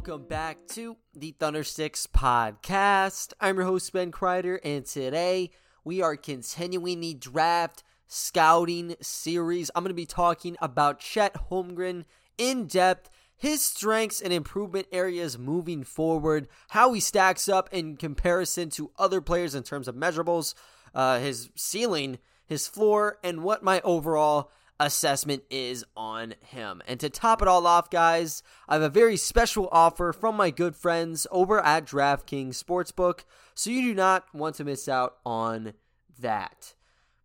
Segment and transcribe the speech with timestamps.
[0.00, 3.34] welcome back to the Thundersticks podcast.
[3.38, 5.50] I'm your host, Ben Kreider, and today
[5.84, 9.70] we are continuing the draft scouting series.
[9.74, 12.06] I'm going to be talking about Chet Holmgren
[12.38, 18.70] in depth, his strengths and improvement areas moving forward, how he stacks up in comparison
[18.70, 20.54] to other players in terms of measurables,
[20.94, 26.82] uh, his ceiling, his floor, and what my overall assessment is on him.
[26.88, 30.50] And to top it all off, guys, I have a very special offer from my
[30.50, 33.20] good friends over at DraftKings Sportsbook,
[33.54, 35.74] so you do not want to miss out on
[36.18, 36.74] that.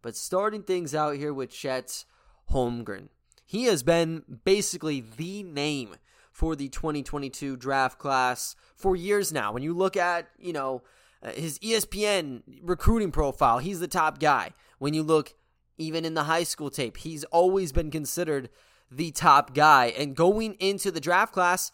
[0.02, 2.05] But starting things out here with Chet
[2.52, 3.08] Holmgren.
[3.46, 5.96] He has been basically the name
[6.32, 9.54] for the 2022 draft class for years now.
[9.54, 10.84] When you look at, you know,
[11.24, 14.52] uh, his ESPN recruiting profile, he's the top guy.
[14.77, 15.34] When you look
[15.78, 16.98] even in the high school tape.
[16.98, 18.50] He's always been considered
[18.91, 19.88] the top guy.
[19.98, 21.72] And going into the draft class,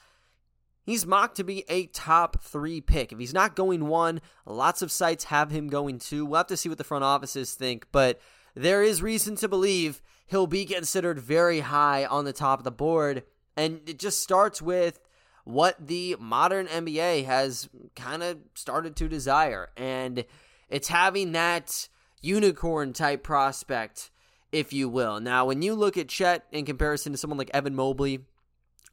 [0.83, 3.11] he's mocked to be a top three pick.
[3.11, 6.25] If he's not going one, lots of sites have him going two.
[6.25, 8.19] We'll have to see what the front offices think, but
[8.55, 12.71] there is reason to believe he'll be considered very high on the top of the
[12.71, 13.23] board.
[13.55, 14.99] And it just starts with
[15.43, 19.69] what the modern NBA has kind of started to desire.
[19.75, 20.25] And
[20.69, 21.89] it's having that
[22.21, 24.11] unicorn type prospect,
[24.51, 25.19] if you will.
[25.19, 28.19] Now, when you look at Chet in comparison to someone like Evan Mobley,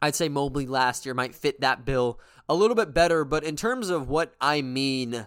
[0.01, 3.25] I'd say Mobley last year might fit that bill a little bit better.
[3.25, 5.27] But in terms of what I mean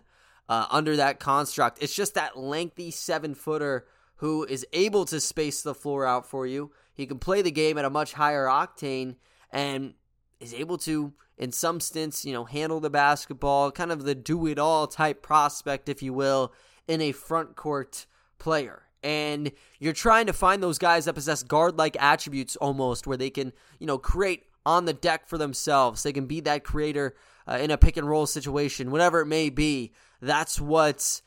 [0.50, 3.86] uh, under that construct, it's just that lengthy seven footer
[4.18, 6.72] who is able to space the floor out for you.
[6.94, 9.16] He can play the game at a much higher octane
[9.52, 9.96] and
[10.40, 14.46] is able to, in some stints, you know, handle the basketball, kind of the do
[14.48, 16.54] it all type prospect, if you will,
[16.88, 18.06] in a front court
[18.40, 18.84] player.
[19.04, 23.30] And you're trying to find those guys that possess guard like attributes almost, where they
[23.30, 26.04] can, you know, create on the deck for themselves.
[26.04, 27.16] They can be that creator
[27.48, 29.92] uh, in a pick and roll situation, whatever it may be.
[30.22, 31.22] That's what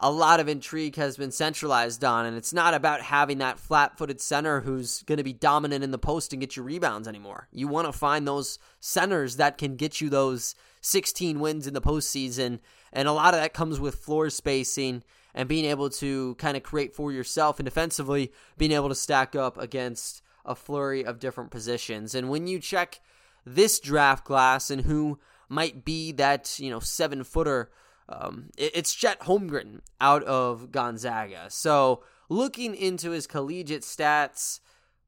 [0.00, 2.26] a lot of intrigue has been centralized on.
[2.26, 5.90] And it's not about having that flat footed center who's going to be dominant in
[5.90, 7.48] the post and get you rebounds anymore.
[7.52, 11.82] You want to find those centers that can get you those 16 wins in the
[11.82, 12.60] postseason
[12.92, 15.02] and a lot of that comes with floor spacing
[15.34, 19.36] and being able to kind of create for yourself and defensively being able to stack
[19.36, 22.14] up against a flurry of different positions.
[22.14, 23.00] And when you check
[23.44, 25.18] this draft class and who
[25.48, 27.70] might be that, you know, seven footer,
[28.08, 31.46] um, it's Chet Holmgren out of Gonzaga.
[31.48, 34.60] So looking into his collegiate stats,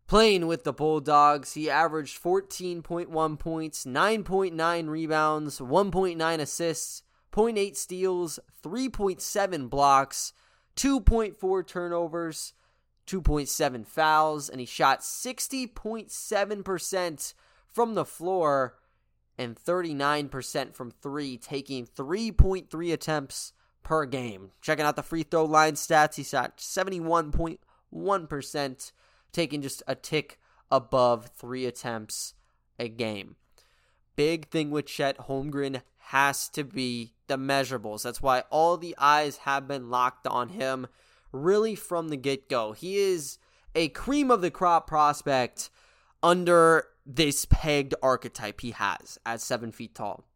[0.06, 9.70] playing with the Bulldogs, he averaged 14.1 points, 9.9 rebounds, 1.9 assists, 0.8 steals, 3.7
[9.70, 10.32] blocks,
[10.76, 12.53] 2.4 turnovers,
[13.06, 17.34] 2.7 fouls, and he shot 60.7%
[17.66, 18.76] from the floor
[19.38, 24.50] and 39% from three, taking 3.3 attempts per game.
[24.60, 28.92] Checking out the free throw line stats, he shot 71.1%,
[29.32, 30.38] taking just a tick
[30.71, 32.34] above three attempts
[32.78, 33.37] a game.
[34.16, 38.02] Big thing with Chet Holmgren has to be the measurables.
[38.02, 40.86] That's why all the eyes have been locked on him
[41.32, 42.72] really from the get go.
[42.72, 43.38] He is
[43.74, 45.70] a cream of the crop prospect
[46.22, 50.26] under this pegged archetype he has at seven feet tall.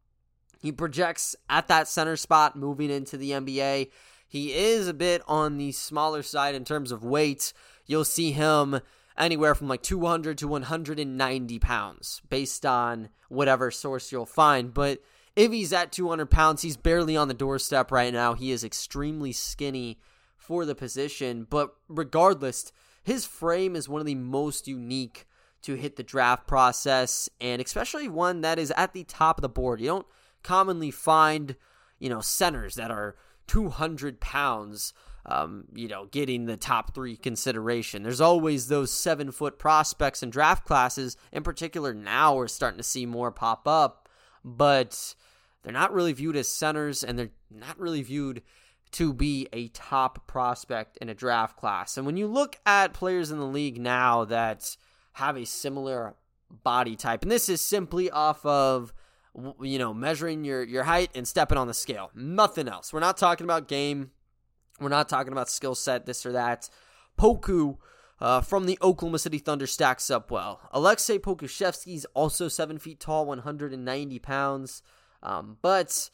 [0.62, 3.90] He projects at that center spot moving into the NBA.
[4.26, 7.52] He is a bit on the smaller side in terms of weight.
[7.84, 8.80] You'll see him
[9.18, 14.72] anywhere from like 200 to 190 pounds based on whatever source you'll find.
[14.72, 15.02] But
[15.36, 18.32] if he's at 200 pounds, he's barely on the doorstep right now.
[18.32, 20.00] He is extremely skinny
[20.34, 21.46] for the position.
[21.48, 25.26] But regardless, his frame is one of the most unique
[25.62, 29.48] to hit the draft process, and especially one that is at the top of the
[29.48, 29.80] board.
[29.80, 30.06] You don't
[30.42, 31.56] commonly find,
[31.98, 33.16] you know, centers that are
[33.46, 34.94] 200 pounds.
[35.28, 38.04] Um, you know, getting the top three consideration.
[38.04, 41.16] There's always those seven foot prospects in draft classes.
[41.32, 44.08] In particular, now we're starting to see more pop up,
[44.44, 45.16] but
[45.66, 48.40] they're not really viewed as centers and they're not really viewed
[48.92, 51.96] to be a top prospect in a draft class.
[51.96, 54.76] And when you look at players in the league now that
[55.14, 56.14] have a similar
[56.62, 58.94] body type, and this is simply off of
[59.60, 62.92] you know measuring your your height and stepping on the scale, nothing else.
[62.92, 64.12] We're not talking about game.
[64.78, 66.70] We're not talking about skill set, this or that.
[67.18, 67.78] Poku
[68.20, 70.60] uh, from the Oklahoma City Thunder stacks up well.
[70.72, 74.82] Aleksej Pokusevski is also seven feet tall, 190 pounds.
[75.26, 76.08] Um, but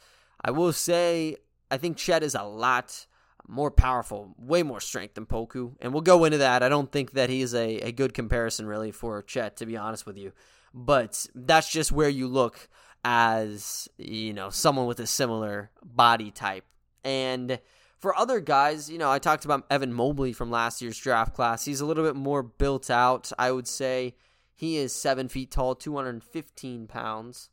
[0.45, 1.37] I will say,
[1.71, 3.07] I think Chet is a lot
[3.47, 5.75] more powerful, way more strength than Poku.
[5.81, 6.63] And we'll go into that.
[6.63, 9.77] I don't think that he is a, a good comparison, really, for Chet, to be
[9.77, 10.33] honest with you.
[10.75, 12.69] But that's just where you look
[13.05, 16.65] as, you know, someone with a similar body type.
[17.05, 17.59] And
[17.99, 21.65] for other guys, you know, I talked about Evan Mobley from last year's draft class.
[21.65, 24.15] He's a little bit more built out, I would say.
[24.55, 27.51] He is seven feet tall, 215 pounds.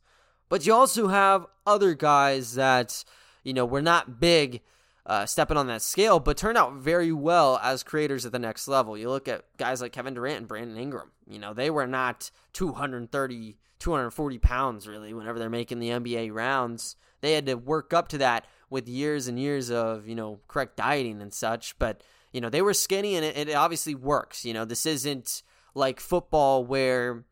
[0.50, 3.04] But you also have other guys that,
[3.42, 4.60] you know, were not big
[5.06, 8.68] uh, stepping on that scale, but turned out very well as creators at the next
[8.68, 8.98] level.
[8.98, 11.12] You look at guys like Kevin Durant and Brandon Ingram.
[11.26, 16.96] You know, they were not 230, 240 pounds really whenever they're making the NBA rounds.
[17.20, 20.76] They had to work up to that with years and years of, you know, correct
[20.76, 21.78] dieting and such.
[21.78, 22.02] But,
[22.32, 24.44] you know, they were skinny and it, it obviously works.
[24.44, 25.42] You know, this isn't
[25.74, 27.24] like football where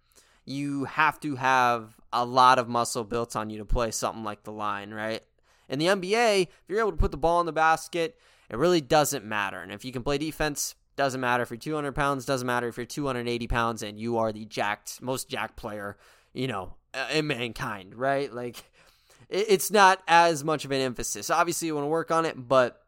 [0.49, 4.45] you have to have a lot of muscle built on you to play something like
[4.45, 5.23] the line, right?
[5.69, 8.19] In the NBA, if you're able to put the ball in the basket,
[8.49, 9.61] it really doesn't matter.
[9.61, 12.77] And if you can play defense, doesn't matter if you're 200 pounds, doesn't matter if
[12.77, 15.97] you're 280 pounds and you are the jacked, most jacked player,
[16.33, 18.33] you know, uh, in mankind, right?
[18.33, 18.65] Like,
[19.29, 21.29] it's not as much of an emphasis.
[21.29, 22.83] Obviously, you want to work on it, but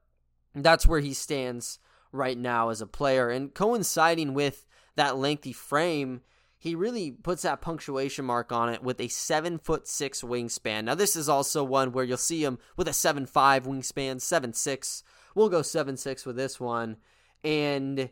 [0.54, 1.78] that's where he stands
[2.10, 3.28] right now as a player.
[3.28, 4.66] And coinciding with
[4.96, 6.22] that lengthy frame,
[6.60, 10.84] he really puts that punctuation mark on it with a seven foot six wingspan.
[10.84, 14.52] Now, this is also one where you'll see him with a seven five wingspan, seven
[14.52, 15.02] six.
[15.34, 16.98] We'll go seven six with this one,
[17.42, 18.10] and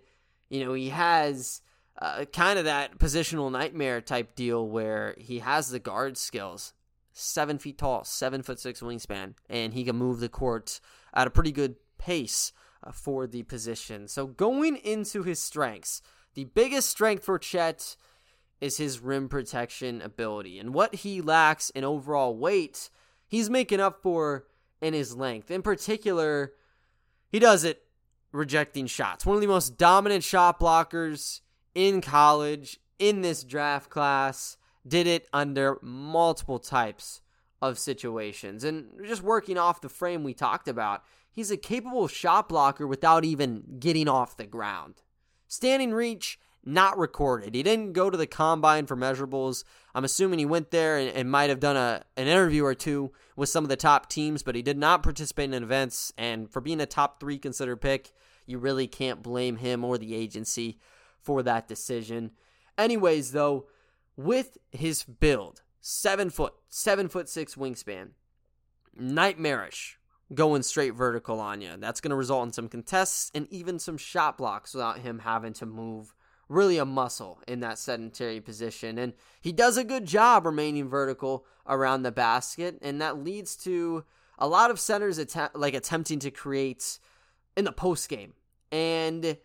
[0.49, 1.61] you know he has
[2.01, 6.73] uh, kind of that positional nightmare type deal where he has the guard skills.
[7.13, 10.81] Seven feet tall, seven foot six wingspan, and he can move the court
[11.13, 14.09] at a pretty good pace uh, for the position.
[14.09, 16.01] So going into his strengths,
[16.33, 17.97] the biggest strength for Chet
[18.61, 20.59] is his rim protection ability.
[20.59, 22.91] And what he lacks in overall weight,
[23.27, 24.47] he's making up for
[24.81, 25.51] in his length.
[25.51, 26.53] In particular,
[27.31, 27.83] he does it
[28.33, 29.25] rejecting shots.
[29.25, 31.41] One of the most dominant shot blockers
[31.75, 34.57] in college, in this draft class,
[34.87, 37.21] did it under multiple types
[37.61, 38.65] of situations.
[38.65, 43.25] And just working off the frame we talked about, he's a capable shot blocker without
[43.25, 45.03] even getting off the ground.
[45.47, 46.39] Standing reach
[46.69, 47.55] not recorded.
[47.55, 49.65] He didn't go to the combine for measurables.
[49.95, 53.13] I'm assuming he went there and, and might have done a an interview or two
[53.37, 56.13] with some of the top teams, but he did not participate in events.
[56.19, 58.13] And for being a top three considered pick,
[58.47, 60.79] you really can't blame him or the agency
[61.23, 62.33] for that decision.
[62.77, 63.67] Anyways, though,
[64.17, 68.11] with his build, seven foot, seven foot six wingspan,
[68.95, 69.99] nightmarish,
[70.35, 71.71] going straight vertical on you.
[71.79, 75.55] That's going to result in some contests and even some shot blocks without him having
[75.55, 76.15] to move
[76.49, 78.99] really a muscle in that sedentary position.
[78.99, 84.05] And he does a good job remaining vertical around the basket, and that leads to
[84.39, 85.21] a lot of centers
[85.55, 86.99] like attempting to create
[87.57, 88.35] in the post game.
[88.71, 89.37] And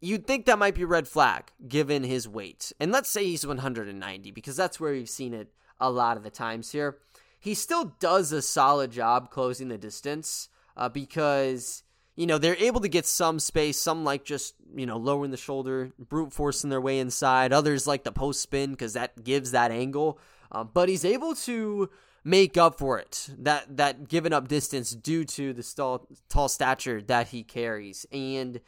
[0.00, 2.72] you'd think that might be red flag given his weight.
[2.80, 5.48] And let's say he's 190 because that's where we've seen it
[5.80, 6.98] a lot of the times here.
[7.38, 11.82] He still does a solid job closing the distance uh, because
[12.16, 13.80] you know, they're able to get some space.
[13.80, 17.52] Some like just, you know, lowering the shoulder, brute forcing their way inside.
[17.52, 20.18] Others like the post spin because that gives that angle.
[20.50, 21.88] Uh, but he's able to
[22.24, 27.28] make up for it, that, that given up distance due to the tall stature that
[27.28, 28.06] he carries.
[28.12, 28.60] And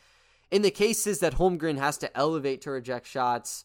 [0.51, 3.65] in the cases that Holmgren has to elevate to reject shots,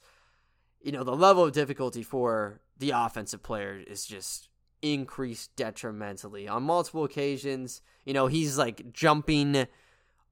[0.82, 4.49] you know, the level of difficulty for the offensive player is just
[4.82, 7.82] increased detrimentally on multiple occasions.
[8.06, 9.68] You know, he's like jumping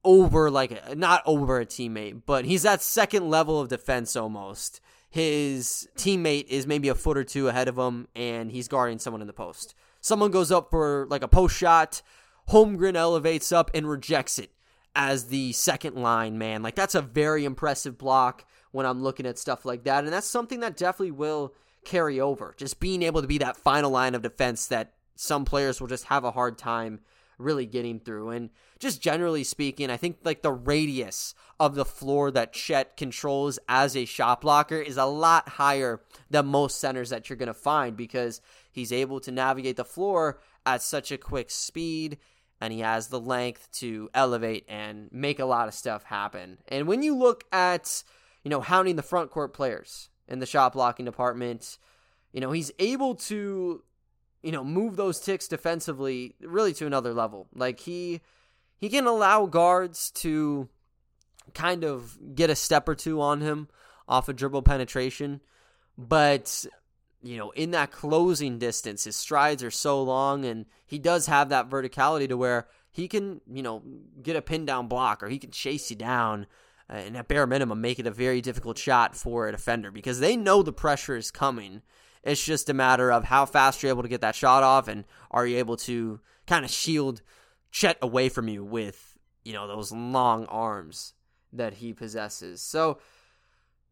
[0.04, 4.80] over like not over a teammate, but he's that second level of defense almost.
[5.10, 9.20] His teammate is maybe a foot or two ahead of him and he's guarding someone
[9.20, 9.74] in the post.
[10.00, 12.02] Someone goes up for like a post shot,
[12.50, 14.50] Holmgren elevates up and rejects it
[14.94, 16.62] as the second line man.
[16.62, 20.26] Like that's a very impressive block when I'm looking at stuff like that and that's
[20.26, 22.54] something that definitely will carry over.
[22.56, 26.04] Just being able to be that final line of defense that some players will just
[26.04, 27.00] have a hard time
[27.38, 28.30] really getting through.
[28.30, 33.58] And just generally speaking, I think like the radius of the floor that Chet controls
[33.68, 37.54] as a shot blocker is a lot higher than most centers that you're going to
[37.54, 38.40] find because
[38.72, 42.18] he's able to navigate the floor at such a quick speed
[42.60, 46.58] and he has the length to elevate and make a lot of stuff happen.
[46.68, 48.02] And when you look at,
[48.42, 51.78] you know, hounding the front court players, in the shot blocking department.
[52.32, 53.82] You know, he's able to,
[54.42, 57.48] you know, move those ticks defensively really to another level.
[57.54, 58.20] Like he
[58.76, 60.68] he can allow guards to
[61.54, 63.68] kind of get a step or two on him
[64.06, 65.40] off of dribble penetration,
[65.96, 66.66] but
[67.22, 71.48] you know, in that closing distance, his strides are so long and he does have
[71.48, 73.82] that verticality to where he can, you know,
[74.22, 76.46] get a pin down block or he can chase you down
[76.88, 80.36] and at bare minimum make it a very difficult shot for a defender because they
[80.36, 81.82] know the pressure is coming
[82.22, 85.04] It's just a matter of how fast you're able to get that shot off and
[85.30, 87.22] are you able to kind of shield
[87.70, 91.12] Chet away from you with, you know, those long arms
[91.52, 92.62] that he possesses.
[92.62, 92.98] So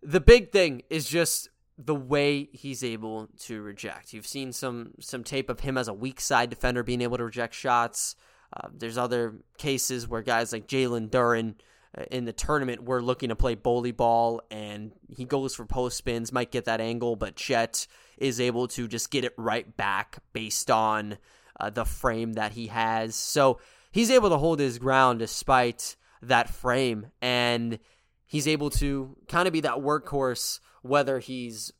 [0.02, 4.14] the big thing is just the way he's able to reject.
[4.14, 7.24] You've seen some some tape of him as a weak side defender being able to
[7.24, 8.16] reject shots.
[8.50, 11.62] Uh, there's other cases where guys like Jalen Duren uh,
[12.10, 16.32] in the tournament were looking to play bully ball and he goes for post spins,
[16.32, 17.86] might get that angle, but Chet
[18.18, 21.18] is able to just get it right back based on
[21.58, 23.14] uh, the frame that he has.
[23.14, 23.60] So
[23.90, 27.78] he's able to hold his ground despite that frame and
[28.26, 31.72] he's able to kind of be that workhorse whether he's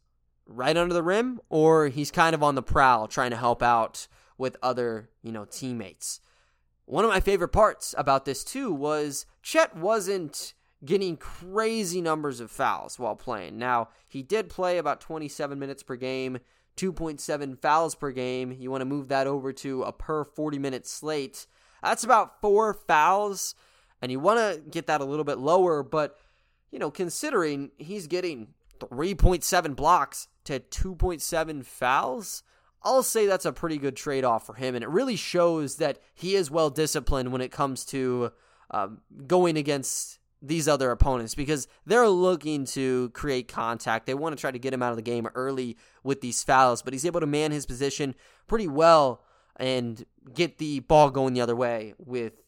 [0.46, 4.06] right under the rim or he's kind of on the prowl trying to help out
[4.38, 6.20] with other, you know, teammates.
[6.87, 12.50] One of my favorite parts about this too was Chet wasn't getting crazy numbers of
[12.50, 13.59] fouls while playing.
[13.59, 16.38] Now, he did play about 27 minutes per game,
[16.76, 18.52] 2.7 fouls per game.
[18.52, 21.47] You want to move that over to a per 40 minute slate.
[21.83, 23.55] That's about four fouls,
[24.00, 26.16] and you want to get that a little bit lower, but
[26.71, 32.43] you know, considering he's getting 3.7 blocks to 2.7 fouls,
[32.83, 34.75] I'll say that's a pretty good trade off for him.
[34.75, 38.33] And it really shows that he is well disciplined when it comes to
[38.71, 44.06] um, going against these other opponents because they're looking to create contact.
[44.06, 46.83] They want to try to get him out of the game early with these fouls,
[46.83, 48.14] but he's able to man his position
[48.47, 49.23] pretty well
[49.56, 52.42] and get the ball going the other way with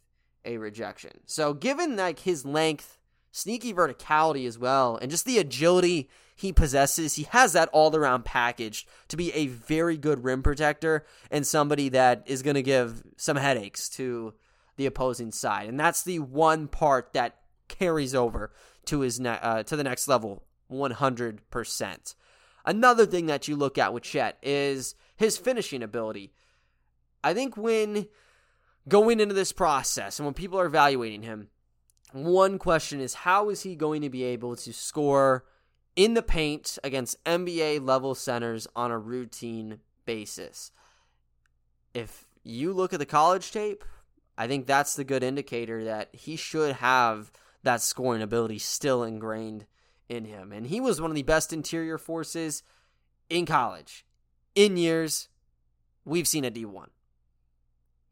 [0.45, 1.13] a rejection.
[1.27, 2.99] So, given like his length
[3.33, 6.09] sneaky verticality as well, and just the agility
[6.39, 7.17] he possesses.
[7.17, 11.89] He has that all around package to be a very good rim protector and somebody
[11.89, 14.35] that is going to give some headaches to
[14.77, 15.69] the opposing side.
[15.69, 18.53] And that's the one part that carries over
[18.85, 22.15] to his ne- uh, to the next level 100%.
[22.65, 26.33] Another thing that you look at with Chet is his finishing ability.
[27.25, 28.07] I think when
[28.89, 31.49] going into this process and when people are evaluating him,
[32.13, 35.45] one question is how is he going to be able to score
[35.99, 40.71] in the paint against NBA level centers on a routine basis?
[41.93, 43.85] If you look at the college tape,
[44.39, 47.33] I think that's the good indicator that he should have
[47.65, 49.67] that scoring ability still ingrained
[50.09, 50.53] in him.
[50.53, 52.63] And he was one of the best interior forces
[53.29, 54.07] in college.
[54.55, 55.29] In years,
[56.05, 56.87] we've seen a D1.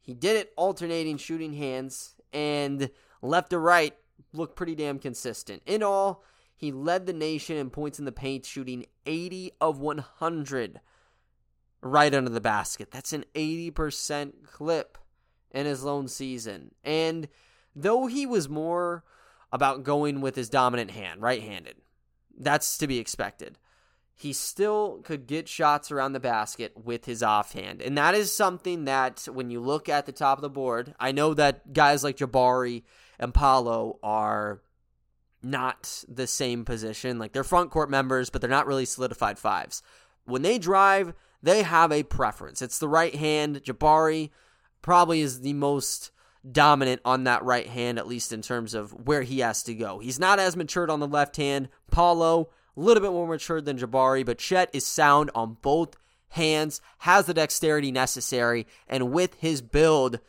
[0.00, 2.90] He did it alternating shooting hands and
[3.22, 3.94] left to right,
[4.32, 5.62] looked pretty damn consistent.
[5.66, 6.24] In all,
[6.56, 10.80] he led the nation in points in the paint, shooting 80 of 100
[11.82, 12.90] right under the basket.
[12.90, 14.96] That's an 80% clip
[15.50, 16.74] in his lone season.
[16.82, 17.28] And
[17.74, 19.04] though he was more
[19.52, 21.76] about going with his dominant hand, right handed,
[22.38, 23.58] that's to be expected.
[24.14, 27.82] He still could get shots around the basket with his offhand.
[27.82, 31.12] And that is something that, when you look at the top of the board, I
[31.12, 32.84] know that guys like Jabari
[33.18, 34.62] and Paolo are
[35.50, 37.18] not the same position.
[37.18, 39.82] Like they're front court members, but they're not really solidified fives.
[40.24, 42.62] When they drive, they have a preference.
[42.62, 43.62] It's the right hand.
[43.62, 44.30] Jabari
[44.82, 46.10] probably is the most
[46.50, 49.98] dominant on that right hand, at least in terms of where he has to go.
[49.98, 51.68] He's not as matured on the left hand.
[51.90, 55.96] Paolo, a little bit more matured than Jabari, but Chet is sound on both
[56.30, 60.20] hands, has the dexterity necessary, and with his build,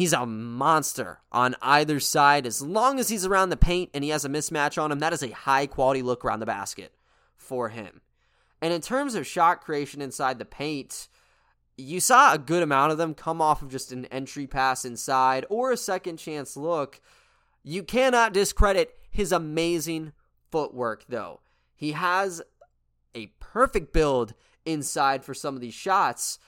[0.00, 2.46] He's a monster on either side.
[2.46, 5.12] As long as he's around the paint and he has a mismatch on him, that
[5.12, 6.94] is a high quality look around the basket
[7.36, 8.00] for him.
[8.62, 11.08] And in terms of shot creation inside the paint,
[11.76, 15.44] you saw a good amount of them come off of just an entry pass inside
[15.50, 17.02] or a second chance look.
[17.62, 20.12] You cannot discredit his amazing
[20.50, 21.40] footwork, though.
[21.76, 22.40] He has
[23.14, 24.32] a perfect build
[24.64, 26.38] inside for some of these shots.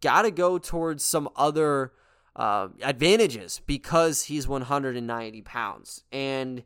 [0.00, 1.90] Got to go towards some other
[2.38, 6.04] uh, advantages because he's 190 pounds.
[6.12, 6.62] And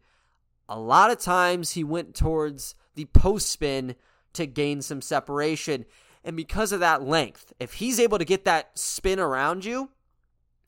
[0.69, 3.97] a lot of times he went towards the post spin
[4.35, 5.87] to gain some separation.
[6.23, 9.88] And because of that length, if he's able to get that spin around you,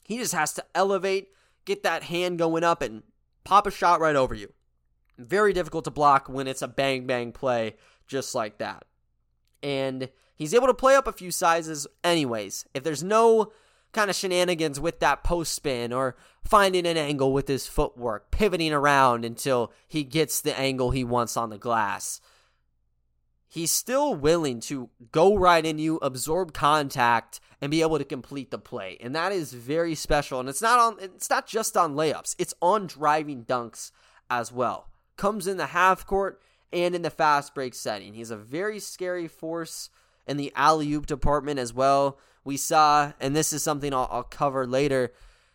[0.05, 1.29] he just has to elevate,
[1.67, 3.03] get that hand going up, and
[3.45, 4.53] pop a shot right over you.
[5.19, 8.85] Very difficult to block when it's a bang bang play just like that.
[9.63, 12.67] And he's able to play up a few sizes, anyways.
[12.75, 13.53] If there's no
[13.95, 18.73] kind of shenanigans with that post spin or finding an angle with his footwork, pivoting
[18.73, 22.21] around until he gets the angle he wants on the glass.
[23.49, 28.51] He's still willing to go right in you, absorb contact, and be able to complete
[28.51, 28.99] the play.
[29.01, 30.41] And that is very special.
[30.41, 33.93] And it's not on it's not just on layups, it's on driving dunks
[34.29, 34.89] as well.
[35.17, 38.15] Comes in the half court and in the fast break setting.
[38.15, 39.89] He's a very scary force
[40.27, 42.19] in the alley oop department as well.
[42.45, 45.13] We saw, and this is something I'll, I'll cover later.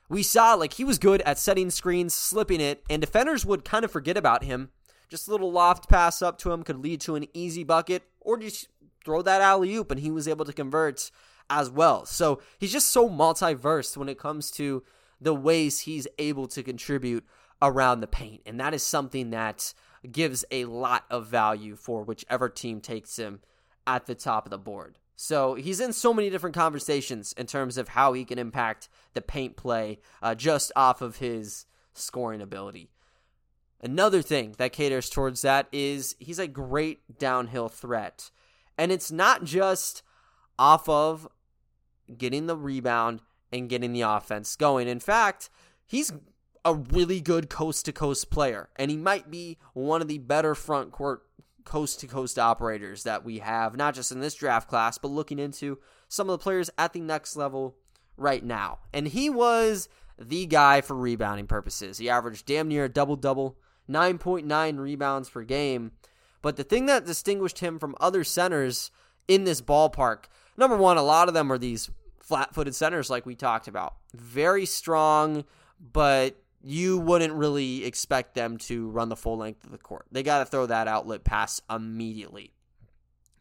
[0.09, 3.85] We saw like he was good at setting screens, slipping it, and defenders would kind
[3.85, 4.69] of forget about him.
[5.07, 8.37] Just a little loft pass up to him could lead to an easy bucket, or
[8.37, 8.67] just
[9.05, 11.11] throw that alley oop, and he was able to convert
[11.49, 12.05] as well.
[12.05, 14.83] So he's just so multiverse when it comes to
[15.21, 17.25] the ways he's able to contribute
[17.61, 18.41] around the paint.
[18.45, 19.73] And that is something that
[20.09, 23.41] gives a lot of value for whichever team takes him
[23.85, 24.97] at the top of the board.
[25.21, 29.21] So he's in so many different conversations in terms of how he can impact the
[29.21, 32.89] paint play uh, just off of his scoring ability.
[33.81, 38.31] Another thing that caters towards that is he's a great downhill threat.
[38.77, 40.03] And it's not just
[40.57, 41.27] off of
[42.17, 43.19] getting the rebound
[43.51, 44.87] and getting the offense going.
[44.87, 45.49] In fact,
[45.85, 46.13] he's
[46.63, 50.55] a really good coast to coast player, and he might be one of the better
[50.55, 51.23] front court
[51.69, 55.37] coast to coast operators that we have, not just in this draft class, but looking
[55.37, 57.75] into some of the players at the next level
[58.17, 58.79] right now.
[58.91, 61.99] And he was the guy for rebounding purposes.
[61.99, 63.55] He averaged damn near a double double,
[63.87, 65.91] 9.9 rebounds per game.
[66.41, 68.89] But the thing that distinguished him from other centers
[69.27, 70.25] in this ballpark,
[70.57, 73.95] number one, a lot of them are these flat footed centers like we talked about.
[74.15, 75.45] Very strong,
[75.79, 80.05] but you wouldn't really expect them to run the full length of the court.
[80.11, 82.53] They got to throw that outlet pass immediately.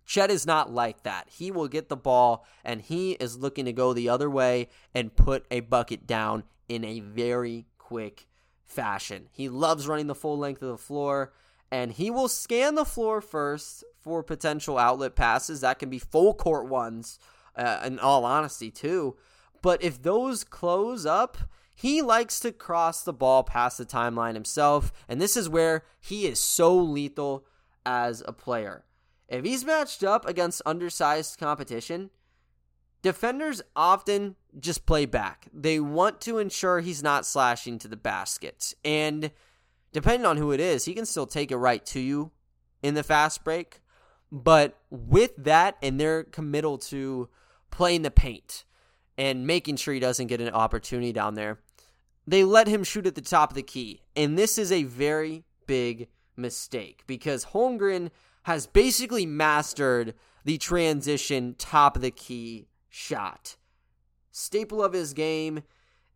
[0.06, 1.28] Chet is not like that.
[1.28, 5.14] He will get the ball and he is looking to go the other way and
[5.14, 8.26] put a bucket down in a very quick
[8.64, 9.28] fashion.
[9.30, 11.32] He loves running the full length of the floor
[11.70, 15.60] and he will scan the floor first for potential outlet passes.
[15.60, 17.18] That can be full court ones
[17.56, 19.16] uh, in all honesty, too.
[19.60, 21.36] But if those close up,
[21.78, 26.26] he likes to cross the ball past the timeline himself, and this is where he
[26.26, 27.46] is so lethal
[27.86, 28.82] as a player.
[29.28, 32.10] If he's matched up against undersized competition,
[33.00, 35.46] defenders often just play back.
[35.54, 38.74] They want to ensure he's not slashing to the basket.
[38.84, 39.30] And
[39.92, 42.32] depending on who it is, he can still take it right to you
[42.82, 43.82] in the fast break.
[44.32, 47.28] But with that, and they're committal to
[47.70, 48.64] playing the paint
[49.16, 51.60] and making sure he doesn't get an opportunity down there.
[52.28, 54.02] They let him shoot at the top of the key.
[54.14, 58.10] And this is a very big mistake because Holmgren
[58.42, 60.12] has basically mastered
[60.44, 63.56] the transition top of the key shot.
[64.30, 65.62] Staple of his game.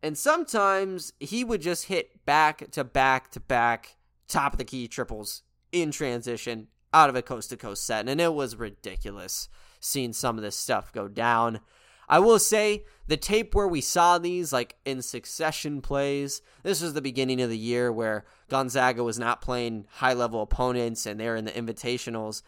[0.03, 3.95] And sometimes he would just hit back to back to back
[4.27, 8.07] top of the key triples in transition out of a coast to coast set.
[8.07, 9.49] And it was ridiculous
[9.79, 11.59] seeing some of this stuff go down.
[12.07, 16.93] I will say the tape where we saw these like in succession plays, this was
[16.93, 21.35] the beginning of the year where Gonzaga was not playing high level opponents and they're
[21.35, 22.41] in the invitationals,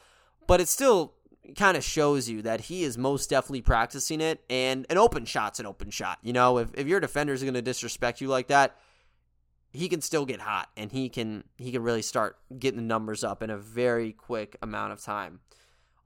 [0.48, 1.14] but it still
[1.56, 5.60] kind of shows you that he is most definitely practicing it and an open shot's
[5.60, 6.18] an open shot.
[6.22, 8.76] You know, if, if your defender is going to disrespect you like that,
[9.72, 13.24] he can still get hot and he can he can really start getting the numbers
[13.24, 15.42] up in a very quick amount of time.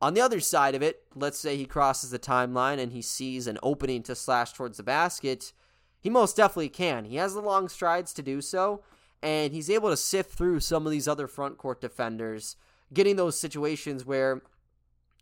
[0.02, 3.48] On the other side of it, let's say he crosses the timeline and he sees
[3.48, 5.52] an opening to slash towards the basket.
[6.00, 7.06] He most definitely can.
[7.06, 8.82] He has the long strides to do so,
[9.22, 12.56] and he's able to sift through some of these other front court defenders,
[12.94, 14.42] getting those situations where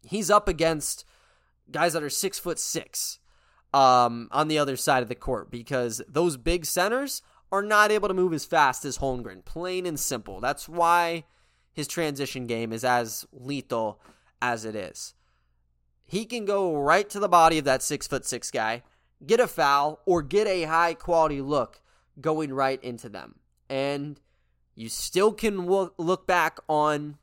[0.03, 1.05] he's up against
[1.71, 3.17] guys that are six foot six
[3.73, 8.07] um, on the other side of the court because those big centers are not able
[8.07, 9.43] to move as fast as Holmgren.
[9.43, 10.39] Plain and simple.
[10.39, 11.23] That's why
[11.73, 13.99] his transition game is as lethal
[14.41, 15.13] as it is.
[16.05, 18.83] He can go right to the body of that six foot six guy,
[19.25, 21.81] get a foul, or get a high quality look
[22.19, 23.35] going right into them.
[23.69, 24.19] And
[24.75, 27.17] you still can look back on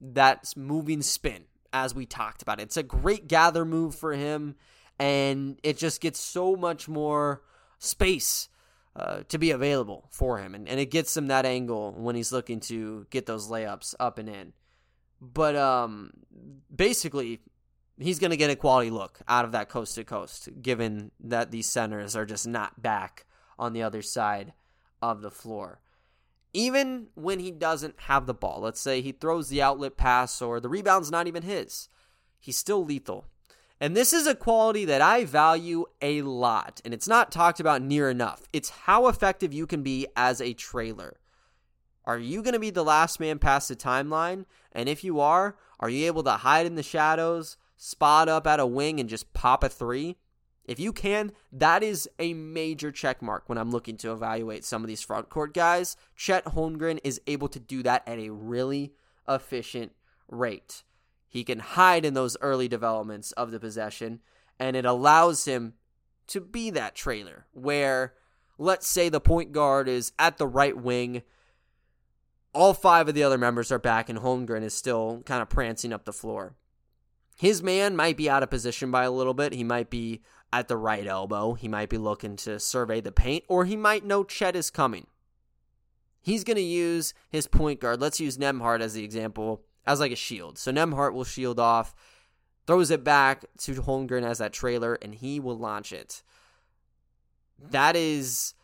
[0.00, 2.60] that moving spin as we talked about.
[2.60, 4.54] It's a great gather move for him,
[4.98, 7.42] and it just gets so much more
[7.78, 8.48] space
[8.96, 10.54] uh, to be available for him.
[10.54, 14.18] And, and it gets him that angle when he's looking to get those layups up
[14.18, 14.52] and in.
[15.20, 16.12] But um,
[16.74, 17.40] basically,
[17.98, 21.50] he's going to get a quality look out of that coast to coast, given that
[21.50, 23.26] these centers are just not back
[23.58, 24.52] on the other side
[25.02, 25.80] of the floor.
[26.52, 30.58] Even when he doesn't have the ball, let's say he throws the outlet pass or
[30.58, 31.88] the rebound's not even his,
[32.40, 33.26] he's still lethal.
[33.82, 37.80] And this is a quality that I value a lot, and it's not talked about
[37.80, 38.42] near enough.
[38.52, 41.18] It's how effective you can be as a trailer.
[42.10, 44.44] Are you going to be the last man past the timeline?
[44.72, 48.58] And if you are, are you able to hide in the shadows, spot up at
[48.58, 50.16] a wing, and just pop a three?
[50.64, 54.82] If you can, that is a major check mark when I'm looking to evaluate some
[54.82, 55.96] of these front court guys.
[56.16, 58.92] Chet Holmgren is able to do that at a really
[59.28, 59.92] efficient
[60.26, 60.82] rate.
[61.28, 64.18] He can hide in those early developments of the possession,
[64.58, 65.74] and it allows him
[66.26, 68.14] to be that trailer where,
[68.58, 71.22] let's say, the point guard is at the right wing.
[72.52, 75.92] All five of the other members are back, and Holmgren is still kind of prancing
[75.92, 76.56] up the floor.
[77.36, 79.52] His man might be out of position by a little bit.
[79.52, 81.54] He might be at the right elbow.
[81.54, 85.06] He might be looking to survey the paint, or he might know Chet is coming.
[86.20, 88.00] He's going to use his point guard.
[88.00, 90.58] Let's use Nembhard as the example, as like a shield.
[90.58, 91.94] So Nembhard will shield off,
[92.66, 96.22] throws it back to Holmgren as that trailer, and he will launch it.
[97.58, 98.54] That is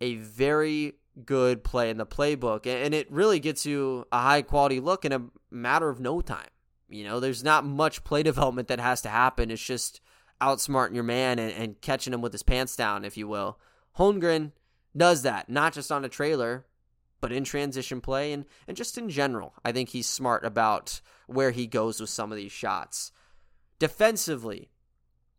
[0.00, 4.80] a very good play in the playbook, and it really gets you a high quality
[4.80, 6.48] look in a matter of no time.
[6.88, 9.50] You know, there's not much play development that has to happen.
[9.50, 10.00] It's just
[10.40, 13.58] outsmarting your man and, and catching him with his pants down, if you will.
[13.98, 14.52] Holmgren
[14.96, 16.66] does that, not just on a trailer,
[17.20, 19.54] but in transition play and, and just in general.
[19.64, 23.12] I think he's smart about where he goes with some of these shots.
[23.78, 24.70] Defensively,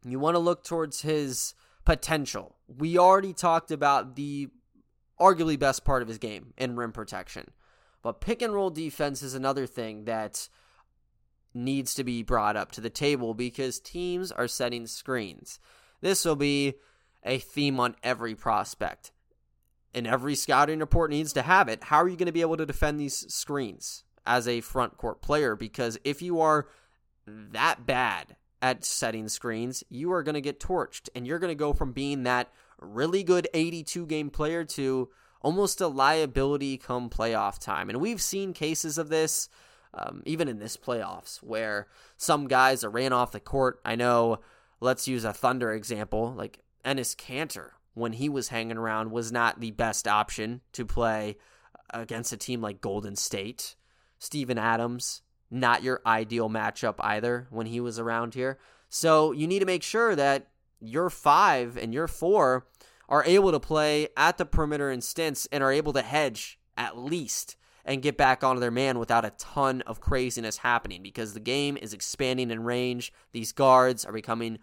[0.04, 1.54] you want to look towards his
[1.86, 2.56] potential.
[2.68, 4.50] We already talked about the
[5.20, 7.50] arguably best part of his game in rim protection.
[8.02, 10.50] But pick and roll defense is another thing that
[11.54, 15.60] needs to be brought up to the table because teams are setting screens.
[16.02, 16.76] This will be
[17.24, 19.12] a theme on every prospect.
[19.94, 21.86] And every scouting report needs to have it.
[21.86, 25.22] How are you going to be able to defend these screens as a front court
[25.22, 25.56] player?
[25.56, 26.68] Because if you are
[27.26, 31.10] that bad at setting screens, you are going to get torched.
[31.16, 35.10] And you're going to go from being that really good 82 game player to
[35.42, 37.90] almost a liability come playoff time.
[37.90, 39.50] And we've seen cases of this
[39.94, 41.88] um, even in this playoffs, where
[42.18, 43.80] some guys are ran off the court.
[43.84, 44.40] I know,
[44.80, 49.60] let's use a Thunder example, like Enes Kanter, when he was hanging around, was not
[49.60, 51.38] the best option to play
[51.90, 53.76] against a team like Golden State.
[54.20, 58.60] Steven Adams, not your ideal matchup either when he was around here.
[58.90, 60.48] So you need to make sure that
[60.80, 62.68] your five and your four
[63.10, 66.98] are able to play at the perimeter in stints and are able to hedge at
[66.98, 71.40] least and get back onto their man without a ton of craziness happening because the
[71.40, 73.14] game is expanding in range.
[73.32, 74.60] These guards are becoming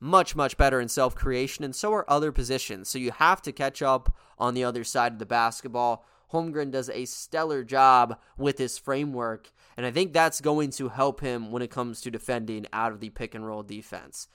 [0.00, 2.88] much, much better in self creation, and so are other positions.
[2.88, 6.06] So you have to catch up on the other side of the basketball.
[6.32, 11.20] Holmgren does a stellar job with his framework, and I think that's going to help
[11.20, 14.28] him when it comes to defending out of the pick and roll defense.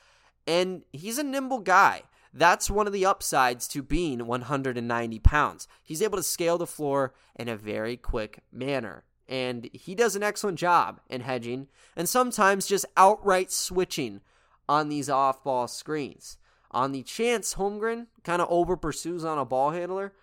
[0.45, 2.03] And he's a nimble guy.
[2.33, 5.67] That's one of the upsides to being 190 pounds.
[5.83, 9.03] He's able to scale the floor in a very quick manner.
[9.29, 14.21] And he does an excellent job in hedging and sometimes just outright switching
[14.67, 16.37] on these off ball screens.
[16.71, 20.13] On the chance Holmgren kind of over pursues on a ball handler,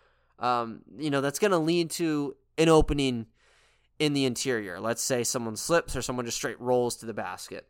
[0.41, 3.27] um, you know, that's going to lead to an opening
[4.01, 4.81] in the interior.
[4.81, 7.69] Let's say someone slips or someone just straight rolls to the basket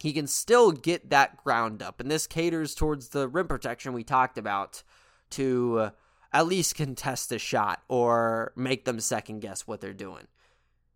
[0.00, 2.00] he can still get that ground up.
[2.00, 4.82] And this caters towards the rim protection we talked about
[5.30, 5.90] to uh,
[6.32, 10.26] at least contest a shot or make them second guess what they're doing.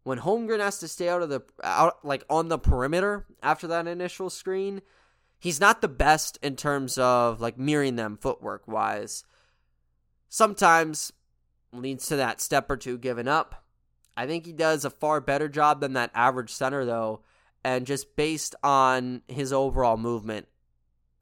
[0.03, 3.87] When Holmgren has to stay out of the out like on the perimeter after that
[3.87, 4.81] initial screen,
[5.39, 9.25] he's not the best in terms of like mirroring them footwork wise.
[10.29, 11.13] Sometimes
[11.73, 13.65] leads to that step or two given up.
[14.17, 17.21] I think he does a far better job than that average center though
[17.65, 20.49] and just based on his overall movement,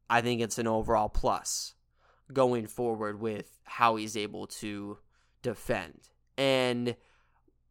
[0.08, 1.74] I think it's an overall plus
[2.32, 4.98] going forward with how he's able to
[5.42, 6.08] defend.
[6.36, 6.96] And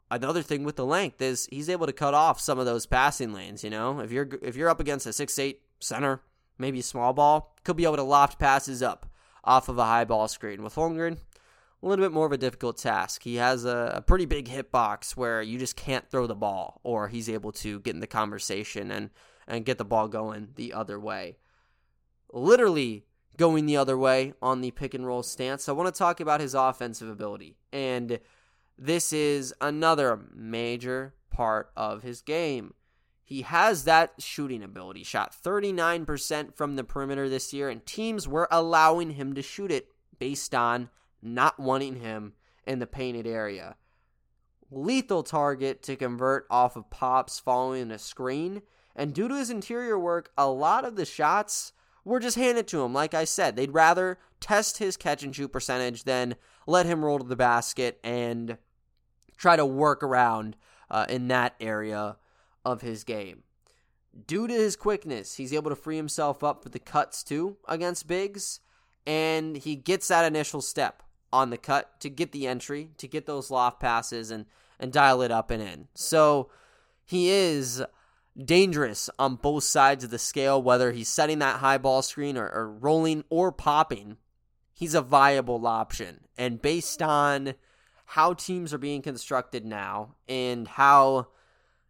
[0.10, 3.34] another thing with the length is he's able to cut off some of those passing
[3.34, 4.00] lanes, you know?
[4.00, 6.22] If you're if you're up against a six eight center,
[6.58, 9.06] maybe small ball, could be able to loft passes up
[9.44, 10.64] off of a high ball screen.
[10.64, 11.20] With Holmgren,
[11.82, 13.24] a little bit more of a difficult task.
[13.24, 17.08] He has a, a pretty big hitbox where you just can't throw the ball, or
[17.08, 19.10] he's able to get in the conversation and,
[19.48, 21.38] and get the ball going the other way.
[22.32, 23.06] Literally
[23.38, 25.68] going the other way on the pick and roll stance.
[25.68, 27.58] I want to talk about his offensive ability.
[27.72, 28.20] And
[28.78, 32.74] this is another major part of his game.
[33.24, 35.04] He has that shooting ability.
[35.04, 39.88] Shot 39% from the perimeter this year, and teams were allowing him to shoot it
[40.20, 40.90] based on
[41.26, 42.34] not wanting him
[42.66, 43.76] in the painted area.
[44.72, 48.62] Lethal target to convert off of pops following a screen.
[48.96, 52.84] And due to his interior work, a lot of the shots were just handed to
[52.84, 52.94] him.
[52.94, 56.36] Like I said, they'd rather test his catch and shoot percentage than
[56.68, 58.58] let him roll to the basket and
[59.38, 60.56] try to work around
[60.90, 62.18] uh, in that area
[62.64, 63.44] of his game.
[64.28, 68.08] Due to his quickness, he's able to free himself up for the cuts too against
[68.08, 68.62] bigs,
[69.06, 71.04] and he gets that initial step
[71.36, 74.46] on the cut to get the entry, to get those loft passes and
[74.80, 75.88] and dial it up and in.
[75.94, 76.50] So
[77.04, 77.84] he is
[78.38, 82.50] dangerous on both sides of the scale, whether he's setting that high ball screen or,
[82.50, 84.18] or rolling or popping.
[84.74, 86.26] He's a viable option.
[86.38, 87.56] And based on
[88.06, 91.28] how teams are being constructed now and how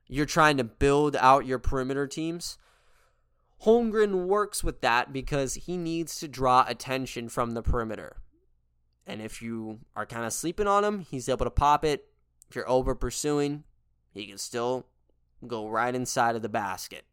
[0.08, 2.60] you're trying to build out your perimeter teams,
[3.64, 8.18] Holmgren works with that because he needs to draw attention from the perimeter.
[9.08, 12.08] And if you are kind of sleeping on him, he's able to pop it.
[12.50, 13.64] If you're over pursuing,
[14.12, 14.86] he can still
[15.46, 17.06] go right inside of the basket.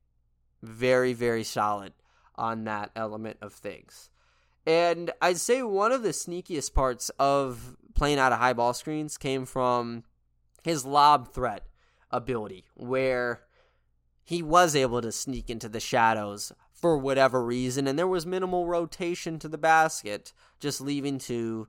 [0.62, 1.92] Very, very solid
[2.36, 4.10] on that element of things.
[4.66, 9.18] And I'd say one of the sneakiest parts of playing out of high ball screens
[9.18, 10.04] came from
[10.62, 11.66] his lob threat
[12.10, 13.42] ability, where
[14.22, 18.66] he was able to sneak into the shadows for whatever reason, and there was minimal
[18.66, 21.66] rotation to the basket, just leaving to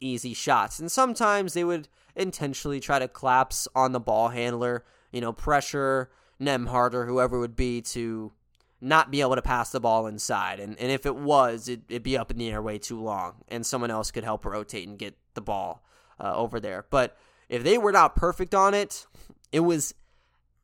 [0.00, 0.78] easy shots.
[0.78, 6.10] And sometimes they would intentionally try to collapse on the ball handler, you know, pressure
[6.40, 8.32] Nembhard or whoever would be to
[8.80, 10.60] not be able to pass the ball inside.
[10.60, 13.36] And, and if it was, it, would be up in the air way too long,
[13.48, 15.82] and someone else could help rotate and get the ball
[16.20, 16.84] uh, over there.
[16.90, 17.16] But
[17.48, 19.06] if they were not perfect on it,
[19.52, 19.94] it was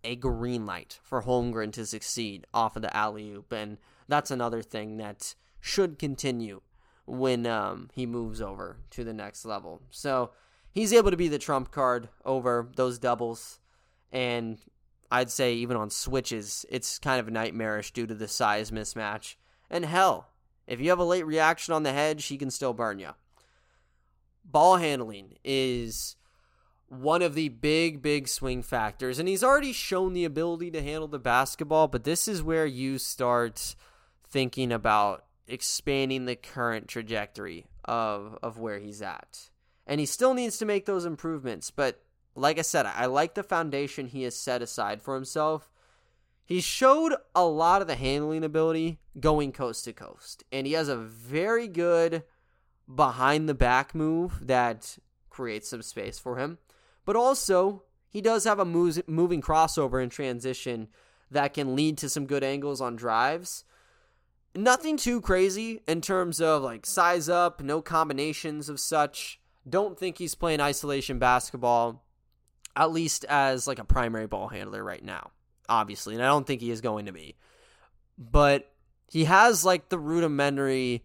[0.04, 3.52] a green light for Holmgren to succeed off of the alley oop.
[3.52, 6.60] And that's another thing that should continue
[7.06, 9.82] when um, he moves over to the next level.
[9.90, 10.30] So
[10.70, 13.58] he's able to be the trump card over those doubles.
[14.12, 14.58] And
[15.10, 19.34] I'd say even on switches, it's kind of nightmarish due to the size mismatch.
[19.68, 20.28] And hell,
[20.66, 23.10] if you have a late reaction on the hedge, he can still burn you.
[24.44, 26.16] Ball handling is
[26.88, 29.18] one of the big, big swing factors.
[29.18, 32.98] And he's already shown the ability to handle the basketball, but this is where you
[32.98, 33.76] start
[34.28, 39.50] thinking about expanding the current trajectory of, of where he's at.
[39.86, 42.02] And he still needs to make those improvements, but
[42.34, 45.70] like I said, I like the foundation he has set aside for himself.
[46.44, 50.88] He showed a lot of the handling ability going coast to coast, and he has
[50.88, 52.24] a very good
[52.92, 56.58] behind the back move that creates some space for him.
[57.04, 60.88] But also, he does have a moving crossover in transition
[61.30, 63.64] that can lead to some good angles on drives.
[64.54, 69.40] Nothing too crazy in terms of like size up, no combinations of such.
[69.68, 72.02] Don't think he's playing isolation basketball
[72.76, 75.30] at least as like a primary ball handler right now,
[75.68, 76.14] obviously.
[76.14, 77.36] And I don't think he is going to be.
[78.18, 78.72] But
[79.08, 81.04] he has like the rudimentary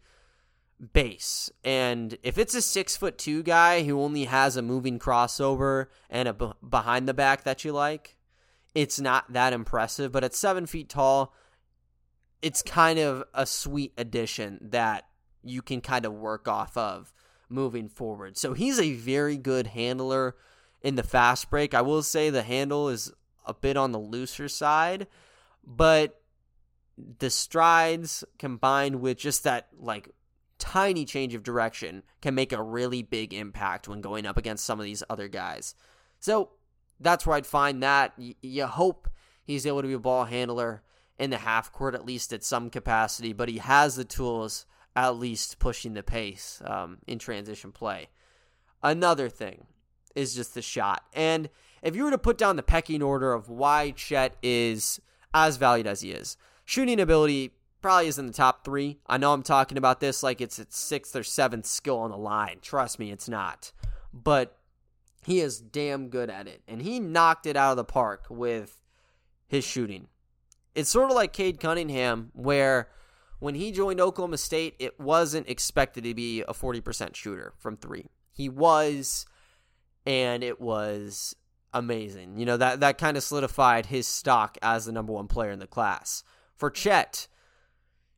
[0.93, 1.49] base.
[1.63, 6.27] And if it's a six foot two guy who only has a moving crossover and
[6.27, 8.15] a b- behind the back that you like,
[8.73, 10.11] it's not that impressive.
[10.11, 11.33] But at seven feet tall,
[12.41, 15.05] it's kind of a sweet addition that
[15.43, 17.13] you can kind of work off of
[17.49, 18.37] moving forward.
[18.37, 20.35] So he's a very good handler
[20.81, 21.73] in the fast break.
[21.73, 23.11] I will say the handle is
[23.45, 25.07] a bit on the looser side,
[25.63, 26.21] but
[27.19, 30.09] the strides combined with just that like
[30.57, 34.79] tiny change of direction can make a really big impact when going up against some
[34.79, 35.75] of these other guys.
[36.19, 36.51] So
[36.99, 38.13] that's where I'd find that.
[38.17, 39.09] Y- you hope
[39.43, 40.81] he's able to be a ball handler
[41.17, 45.17] in the half court, at least at some capacity, but he has the tools at
[45.17, 48.09] least pushing the pace um, in transition play.
[48.81, 49.67] Another thing
[50.15, 51.03] is just the shot.
[51.13, 51.49] And
[51.81, 54.99] if you were to put down the pecking order of why Chet is
[55.33, 57.51] as valued as he is, shooting ability
[57.81, 58.97] probably is in the top three.
[59.05, 62.17] I know I'm talking about this like it's its sixth or seventh skill on the
[62.17, 62.57] line.
[62.61, 63.71] Trust me, it's not.
[64.13, 64.57] But
[65.25, 66.61] he is damn good at it.
[66.67, 68.81] And he knocked it out of the park with
[69.47, 70.07] his shooting.
[70.75, 72.89] It's sort of like Cade Cunningham, where
[73.39, 78.07] when he joined Oklahoma State, it wasn't expected to be a 40% shooter from three.
[78.31, 79.25] He was
[80.05, 81.35] and it was
[81.73, 82.37] amazing.
[82.37, 85.59] You know, that, that kind of solidified his stock as the number one player in
[85.59, 86.23] the class.
[86.55, 87.27] For Chet,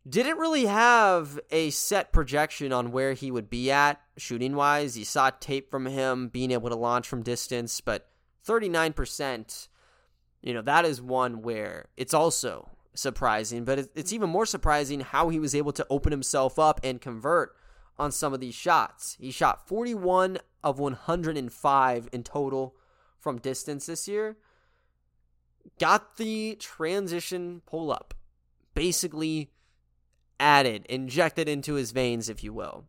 [0.07, 4.97] didn't really have a set projection on where he would be at shooting wise.
[4.97, 8.09] You saw tape from him being able to launch from distance, but
[8.45, 9.67] 39%,
[10.47, 15.27] you know, that is one where it's also surprising, but it's even more surprising how
[15.27, 17.53] he was able to open himself up and convert
[17.99, 19.17] on some of these shots.
[19.19, 22.77] He shot 41 of 105 in total
[23.19, 24.37] from distance this year.
[25.81, 28.13] Got the transition pull up,
[28.73, 29.51] basically
[30.39, 32.85] added, injected into his veins, if you will.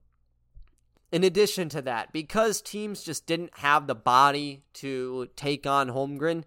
[1.10, 6.44] In addition to that, because teams just didn't have the body to take on Holmgren,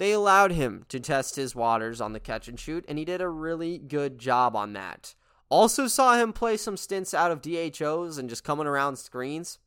[0.00, 3.20] they allowed him to test his waters on the catch and shoot, and he did
[3.20, 5.14] a really good job on that.
[5.50, 9.58] Also saw him play some stints out of DHOs and just coming around screens.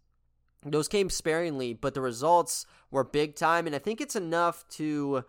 [0.66, 5.24] Those came sparingly, but the results were big time, and I think it's enough to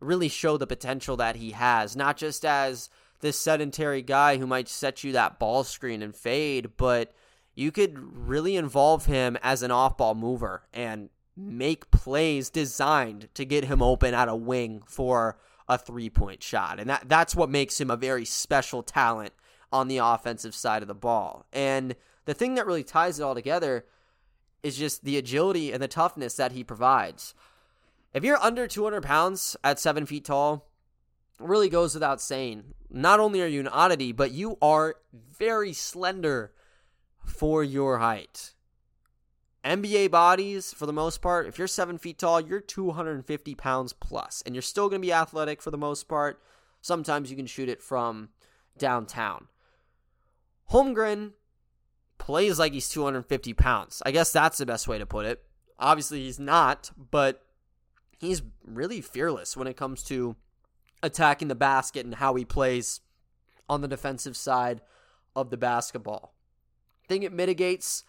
[0.00, 4.68] really show the potential that he has, not just as this sedentary guy who might
[4.68, 7.14] set you that ball screen and fade, but
[7.54, 13.44] you could really involve him as an off ball mover and make plays designed to
[13.44, 15.38] get him open at a wing for
[15.68, 16.80] a three point shot.
[16.80, 19.32] And that, that's what makes him a very special talent
[19.72, 21.46] on the offensive side of the ball.
[21.52, 23.86] And the thing that really ties it all together
[24.62, 27.34] is just the agility and the toughness that he provides.
[28.12, 30.66] If you're under 200 pounds at seven feet tall,
[31.38, 32.74] really goes without saying.
[32.90, 36.52] Not only are you an oddity, but you are very slender
[37.24, 38.54] for your height.
[39.64, 44.42] NBA bodies, for the most part, if you're seven feet tall, you're 250 pounds plus,
[44.46, 46.40] and you're still going to be athletic for the most part.
[46.80, 48.30] Sometimes you can shoot it from
[48.78, 49.48] downtown.
[50.70, 51.32] Holmgren
[52.16, 54.02] plays like he's 250 pounds.
[54.06, 55.42] I guess that's the best way to put it.
[55.78, 57.44] Obviously, he's not, but
[58.18, 60.36] he's really fearless when it comes to
[61.02, 63.00] attacking the basket and how he plays
[63.68, 64.80] on the defensive side
[65.34, 66.34] of the basketball.
[67.04, 68.04] I think it mitigates,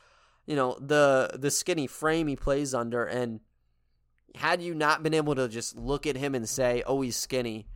[0.52, 3.40] you know, the the skinny frame he plays under and
[4.36, 7.68] had you not been able to just look at him and say, "Oh, he's skinny,"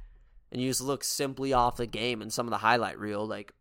[0.51, 3.53] and you just look simply off the game and some of the highlight reel, like,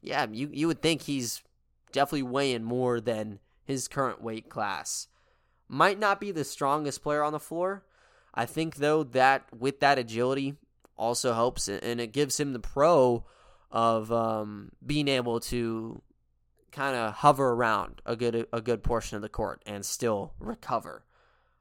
[0.00, 1.42] yeah, you you would think he's
[1.90, 5.08] definitely weighing more than his current weight class.
[5.66, 7.84] Might not be the strongest player on the floor.
[8.34, 10.54] I think though that with that agility
[10.96, 13.24] also helps and it gives him the pro
[13.72, 16.00] of um, being able to
[16.74, 21.04] kind of hover around a good a good portion of the court and still recover.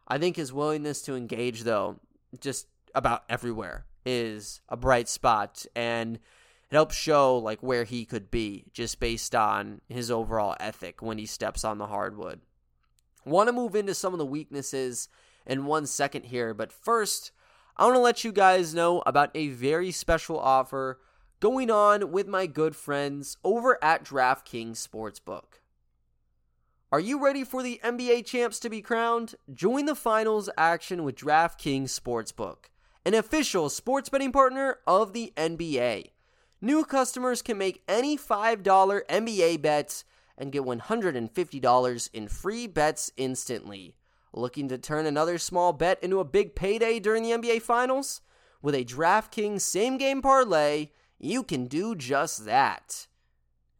[0.08, 2.00] I think his willingness to engage though
[2.40, 8.32] just about everywhere is a bright spot and it helps show like where he could
[8.32, 12.42] be just based on his overall ethic when he steps on the hardwood.
[13.24, 15.08] Want to move into some of the weaknesses
[15.46, 17.32] in one second here, but first,
[17.78, 21.00] I want to let you guys know about a very special offer
[21.44, 25.60] going on with my good friends over at DraftKings Sportsbook.
[26.90, 29.36] Are you ready for the NBA champs to be crowned?
[29.54, 32.70] Join the finals action with DraftKings Sportsbook,
[33.06, 36.12] an official sports betting partner of the NBA.
[36.62, 38.64] New customers can make any $5
[39.10, 40.06] NBA bets
[40.38, 43.98] and get $150 in free bets instantly.
[44.32, 48.22] Looking to turn another small bet into a big payday during the NBA Finals?
[48.62, 50.92] With a DraftKings same game parlay,
[51.24, 53.08] you can do just that.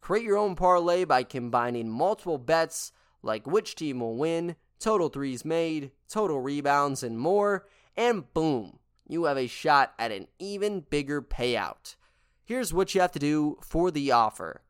[0.00, 5.44] Create your own parlay by combining multiple bets like which team will win, total threes
[5.44, 8.78] made, total rebounds, and more, and boom,
[9.08, 11.96] you have a shot at an even bigger payout.
[12.44, 14.62] Here's what you have to do for the offer.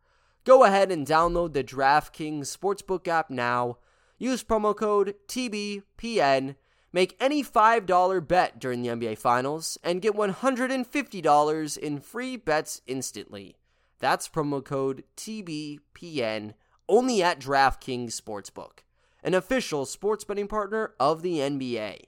[0.45, 3.79] Go ahead and download the DraftKings Sportsbook app now.
[4.19, 6.57] Use promo code TBPN.
[6.95, 13.57] Make any $5 bet during the NBA Finals and get $150 in free bets instantly.
[13.99, 16.55] That's promo code TBPN
[16.89, 18.85] only at DraftKings Sportsbook,
[19.25, 22.03] an official sports betting partner of the NBA.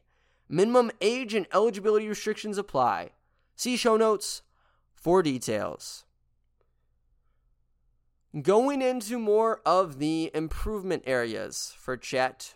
[0.49, 3.11] Minimum age and eligibility restrictions apply.
[3.57, 4.43] See show notes
[4.95, 6.05] for details.
[8.41, 12.55] Going into more of the improvement areas for Chet.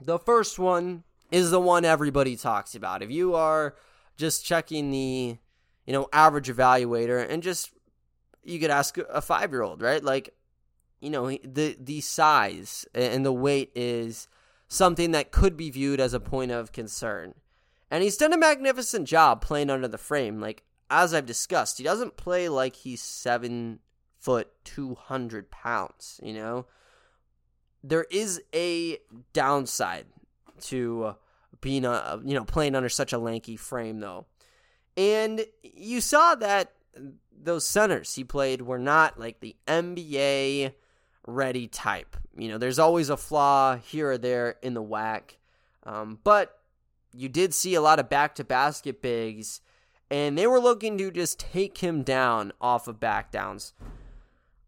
[0.00, 3.02] The first one is the one everybody talks about.
[3.02, 3.74] If you are
[4.16, 5.38] just checking the,
[5.86, 7.72] you know, average evaluator and just
[8.44, 10.04] you could ask a 5-year-old, right?
[10.04, 10.34] Like,
[11.00, 14.28] you know, the the size and the weight is
[14.68, 17.34] something that could be viewed as a point of concern.
[17.90, 20.40] And he's done a magnificent job playing under the frame.
[20.40, 23.80] Like as I've discussed, he doesn't play like he's seven
[24.18, 26.66] foot, 200 pounds, you know?
[27.82, 28.98] There is a
[29.32, 30.06] downside
[30.62, 31.16] to
[31.60, 34.26] being a, you know, playing under such a lanky frame, though.
[34.96, 36.72] And you saw that
[37.42, 40.74] those centers he played were not like the NBA
[41.26, 42.16] ready type.
[42.36, 45.38] You know, there's always a flaw here or there in the whack,
[45.84, 46.58] Um, but
[47.12, 49.60] you did see a lot of back to basket bigs
[50.12, 53.72] and they were looking to just take him down off of back downs.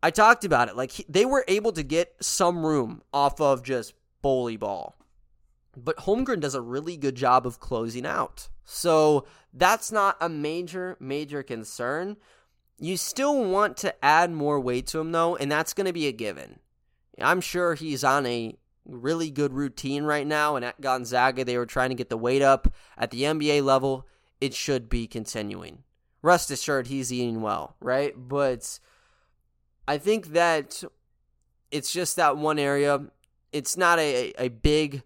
[0.02, 0.76] I talked about it.
[0.76, 4.96] Like, he, they were able to get some room off of just bully ball.
[5.76, 8.48] But Holmgren does a really good job of closing out.
[8.64, 12.16] So that's not a major, major concern.
[12.78, 16.06] You still want to add more weight to him, though, and that's going to be
[16.06, 16.58] a given.
[17.20, 21.66] I'm sure he's on a really good routine right now, and at Gonzaga, they were
[21.66, 22.72] trying to get the weight up.
[22.98, 24.06] At the NBA level,
[24.40, 25.84] it should be continuing.
[26.22, 28.14] Rest assured, he's eating well, right?
[28.16, 28.78] But
[29.86, 30.82] I think that
[31.70, 33.06] it's just that one area.
[33.52, 35.02] It's not a, a big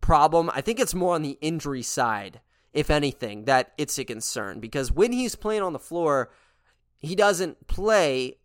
[0.00, 0.50] problem.
[0.54, 2.40] I think it's more on the injury side
[2.72, 6.30] if anything, that it's a concern because when he's playing on the floor,
[6.98, 8.38] he doesn't play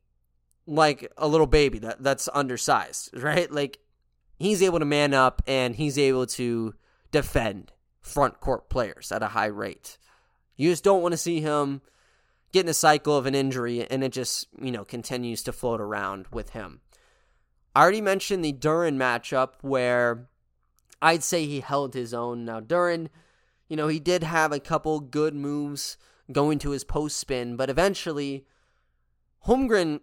[0.65, 3.51] like a little baby that that's undersized, right?
[3.51, 3.79] Like
[4.37, 6.73] he's able to man up and he's able to
[7.11, 9.97] defend front court players at a high rate.
[10.55, 11.81] You just don't want to see him
[12.51, 15.81] get in a cycle of an injury and it just, you know, continues to float
[15.81, 16.81] around with him.
[17.75, 20.29] I already mentioned the Duren matchup where
[21.05, 22.45] I'd say he held his own.
[22.45, 23.09] Now, Duren,
[23.69, 25.97] you know, he did have a couple good moves
[26.31, 28.47] going to his post spin, but eventually
[29.45, 29.99] Holmgren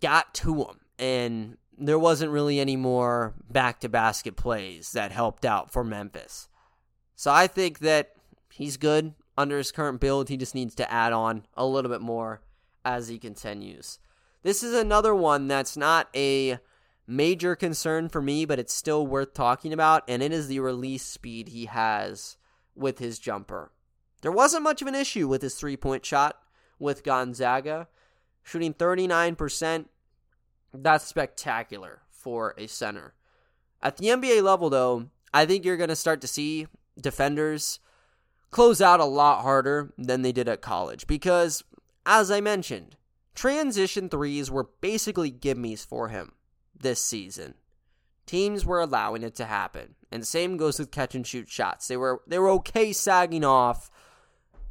[0.00, 5.44] got to him and there wasn't really any more back to basket plays that helped
[5.44, 6.48] out for Memphis.
[7.16, 8.12] So I think that
[8.52, 10.28] he's good under his current build.
[10.28, 12.40] He just needs to add on a little bit more
[12.84, 13.98] as he continues.
[14.44, 16.60] This is another one that's not a
[17.06, 21.04] major concern for me, but it's still worth talking about, and it is the release
[21.04, 22.36] speed he has
[22.74, 23.72] with his jumper.
[24.22, 26.38] There wasn't much of an issue with his three point shot
[26.78, 27.88] with Gonzaga,
[28.42, 29.86] shooting 39%.
[30.72, 33.14] That's spectacular for a center.
[33.82, 36.66] At the NBA level, though, I think you're going to start to see
[36.98, 37.80] defenders
[38.50, 41.62] close out a lot harder than they did at college because,
[42.06, 42.96] as I mentioned,
[43.34, 46.32] transition threes were basically gimmies for him
[46.78, 47.54] this season.
[48.26, 49.94] Teams were allowing it to happen.
[50.10, 51.88] And the same goes with catch and shoot shots.
[51.88, 53.90] They were they were okay sagging off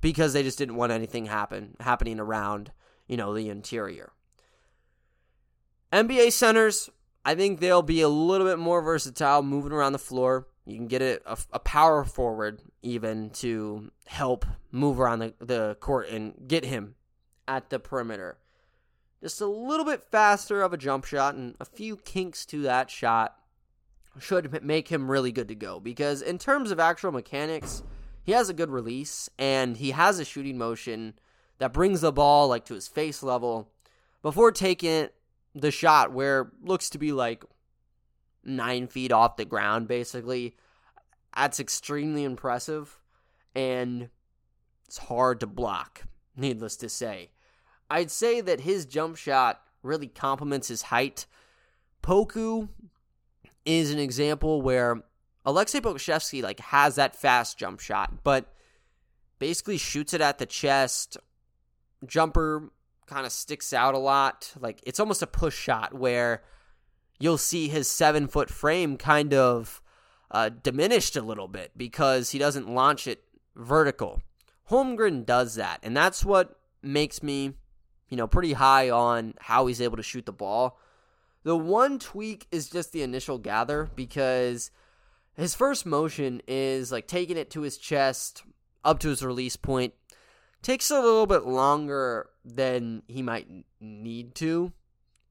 [0.01, 2.72] because they just didn't want anything happen happening around,
[3.08, 4.12] you know, the interior.
[5.91, 6.89] NBA centers,
[7.24, 10.47] I think they'll be a little bit more versatile moving around the floor.
[10.66, 16.10] You can get a, a, power forward even to help move around the, the court
[16.10, 16.95] and get him
[17.47, 18.38] at the perimeter.
[19.24, 22.91] Just a little bit faster of a jump shot and a few kinks to that
[22.91, 23.38] shot
[24.19, 25.80] should make him really good to go.
[25.80, 27.84] Because in terms of actual mechanics,
[28.21, 31.13] he has a good release and he has a shooting motion
[31.57, 33.71] that brings the ball like to his face level
[34.21, 35.07] before taking
[35.55, 37.45] the shot where looks to be like
[38.43, 40.57] nine feet off the ground, basically.
[41.34, 42.99] That's extremely impressive,
[43.55, 44.09] and
[44.86, 46.03] it's hard to block,
[46.36, 47.30] needless to say.
[47.93, 51.27] I'd say that his jump shot really complements his height.
[52.01, 52.67] Poku
[53.65, 55.03] is an example where
[55.45, 58.51] Aleksej Pokusevski like has that fast jump shot, but
[59.37, 61.17] basically shoots it at the chest.
[62.03, 62.71] Jumper
[63.05, 64.51] kind of sticks out a lot.
[64.59, 66.41] Like it's almost a push shot where
[67.19, 69.83] you'll see his seven foot frame kind of
[70.31, 73.23] uh, diminished a little bit because he doesn't launch it
[73.55, 74.23] vertical.
[74.71, 77.53] Holmgren does that, and that's what makes me,
[78.10, 80.78] you know, pretty high on how he's able to shoot the ball.
[81.43, 84.72] The one tweak is just the initial gather because
[85.36, 88.43] his first motion is like taking it to his chest
[88.84, 89.93] up to his release point.
[90.62, 93.47] Takes a little bit longer than he might
[93.82, 94.72] need to.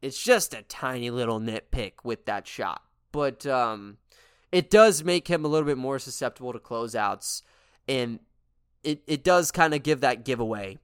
[0.02, 2.82] It's just a tiny little nitpick with that shot.
[3.12, 3.98] But um,
[4.50, 7.42] it does make him a little bit more susceptible to closeouts.
[7.88, 8.20] And
[8.82, 10.78] it, it does kind of give that giveaway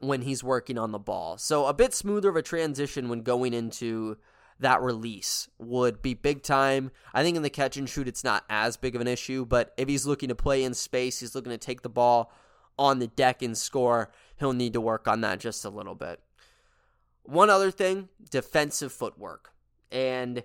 [0.00, 1.38] when he's working on the ball.
[1.38, 4.16] So a bit smoother of a transition when going into
[4.60, 6.90] that release would be big time.
[7.12, 9.72] I think in the catch and shoot, it's not as big of an issue, but
[9.76, 12.32] if he's looking to play in space, he's looking to take the ball
[12.78, 16.20] on the deck and score, he'll need to work on that just a little bit.
[17.22, 19.52] One other thing defensive footwork.
[19.90, 20.42] And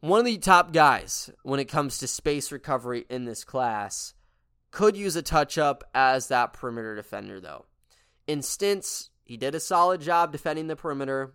[0.00, 4.14] one of the top guys when it comes to space recovery in this class
[4.70, 7.64] could use a touch up as that perimeter defender, though.
[8.26, 11.32] In stints, he did a solid job defending the perimeter.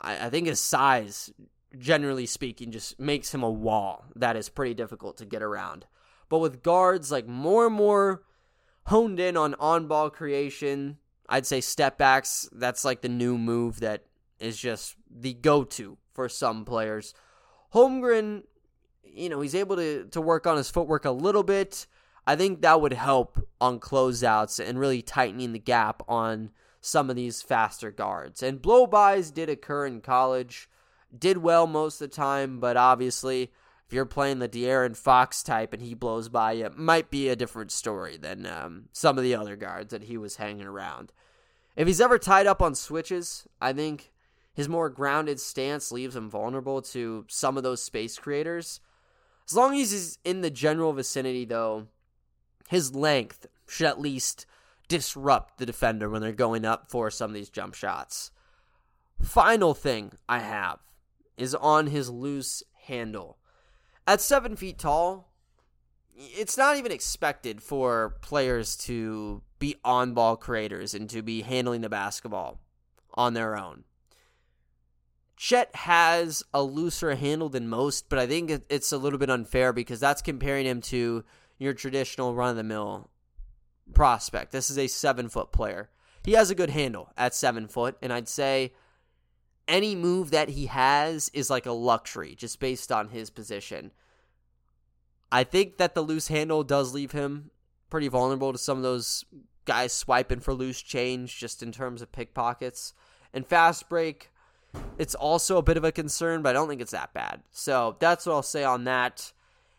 [0.00, 1.32] I, I think his size,
[1.78, 5.86] generally speaking, just makes him a wall that is pretty difficult to get around.
[6.28, 8.22] But with guards, like more and more
[8.88, 10.98] honed in on on ball creation.
[11.28, 14.04] I'd say step backs, that's like the new move that
[14.40, 17.12] is just the go to for some players.
[17.74, 18.44] Holmgren,
[19.04, 21.86] you know, he's able to, to work on his footwork a little bit.
[22.28, 27.16] I think that would help on closeouts and really tightening the gap on some of
[27.16, 28.42] these faster guards.
[28.42, 30.68] And blow bys did occur in college,
[31.18, 33.50] did well most of the time, but obviously
[33.86, 37.30] if you're playing the De'Aaron Fox type and he blows by you, it might be
[37.30, 41.10] a different story than um, some of the other guards that he was hanging around.
[41.76, 44.12] If he's ever tied up on switches, I think
[44.52, 48.82] his more grounded stance leaves him vulnerable to some of those space creators.
[49.48, 51.86] As long as he's in the general vicinity, though,
[52.68, 54.46] his length should at least
[54.88, 58.30] disrupt the defender when they're going up for some of these jump shots.
[59.22, 60.78] Final thing I have
[61.36, 63.38] is on his loose handle.
[64.06, 65.32] At seven feet tall,
[66.14, 71.80] it's not even expected for players to be on ball creators and to be handling
[71.80, 72.60] the basketball
[73.14, 73.84] on their own.
[75.36, 79.72] Chet has a looser handle than most, but I think it's a little bit unfair
[79.72, 81.24] because that's comparing him to
[81.58, 83.10] your traditional run of the mill
[83.94, 84.52] prospect.
[84.52, 85.90] This is a seven foot player.
[86.24, 88.72] He has a good handle at seven foot, and I'd say
[89.66, 93.92] any move that he has is like a luxury just based on his position.
[95.30, 97.50] I think that the loose handle does leave him
[97.90, 99.24] pretty vulnerable to some of those
[99.64, 102.94] guys swiping for loose change just in terms of pickpockets.
[103.34, 104.30] And fast break,
[104.96, 107.42] it's also a bit of a concern, but I don't think it's that bad.
[107.50, 109.32] So that's what I'll say on that.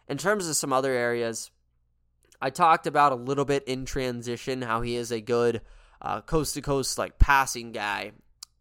[0.07, 1.49] In terms of some other areas,
[2.41, 5.61] I talked about a little bit in transition how he is a good
[6.25, 8.13] coast to coast like passing guy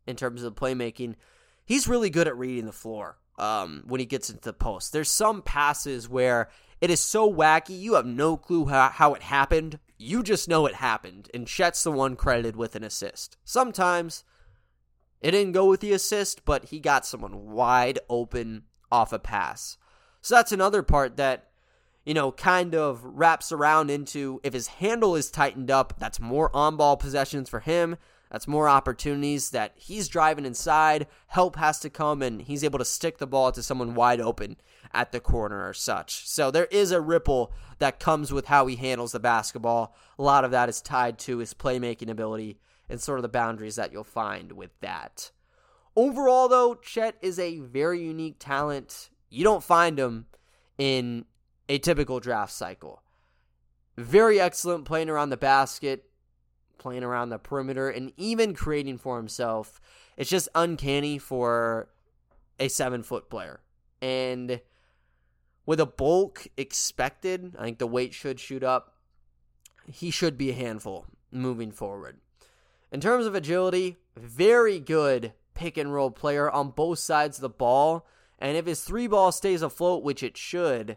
[0.06, 1.14] in terms of playmaking.
[1.64, 4.92] He's really good at reading the floor um, when he gets into the post.
[4.92, 6.48] There's some passes where
[6.80, 9.78] it is so wacky, you have no clue how, how it happened.
[9.98, 13.36] You just know it happened, and Chet's the one credited with an assist.
[13.44, 14.22] Sometimes
[15.20, 18.62] it didn't go with the assist, but he got someone wide open
[18.92, 19.76] off a pass.
[20.20, 21.47] So that's another part that,
[22.08, 26.50] you know, kind of wraps around into if his handle is tightened up, that's more
[26.56, 27.98] on ball possessions for him.
[28.32, 31.06] That's more opportunities that he's driving inside.
[31.26, 34.56] Help has to come, and he's able to stick the ball to someone wide open
[34.94, 36.26] at the corner or such.
[36.26, 39.94] So there is a ripple that comes with how he handles the basketball.
[40.18, 43.76] A lot of that is tied to his playmaking ability and sort of the boundaries
[43.76, 45.30] that you'll find with that.
[45.94, 49.10] Overall, though, Chet is a very unique talent.
[49.28, 50.24] You don't find him
[50.78, 51.26] in
[51.68, 53.02] a typical draft cycle.
[53.96, 56.04] Very excellent playing around the basket,
[56.78, 59.80] playing around the perimeter, and even creating for himself.
[60.16, 61.88] It's just uncanny for
[62.58, 63.60] a seven foot player.
[64.00, 64.60] And
[65.66, 68.94] with a bulk expected, I think the weight should shoot up.
[69.86, 72.18] He should be a handful moving forward.
[72.90, 77.48] In terms of agility, very good pick and roll player on both sides of the
[77.48, 78.06] ball.
[78.38, 80.96] And if his three ball stays afloat, which it should,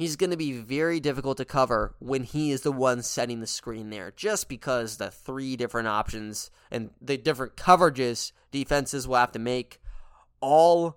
[0.00, 3.46] he's going to be very difficult to cover when he is the one setting the
[3.46, 9.30] screen there, just because the three different options and the different coverages defenses will have
[9.30, 9.78] to make
[10.40, 10.96] all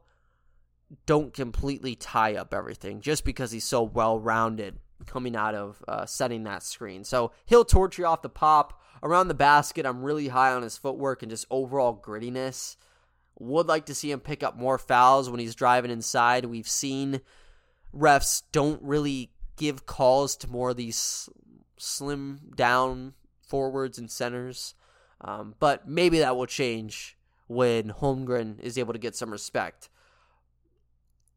[1.05, 6.05] don't completely tie up everything just because he's so well rounded coming out of uh,
[6.05, 7.03] setting that screen.
[7.03, 8.79] So he'll torture you off the pop.
[9.01, 12.77] Around the basket, I'm really high on his footwork and just overall grittiness.
[13.37, 16.45] Would like to see him pick up more fouls when he's driving inside.
[16.45, 17.19] We've seen
[17.95, 21.29] refs don't really give calls to more of these
[21.77, 24.75] slim down forwards and centers.
[25.21, 27.17] Um, but maybe that will change
[27.47, 29.89] when Holmgren is able to get some respect.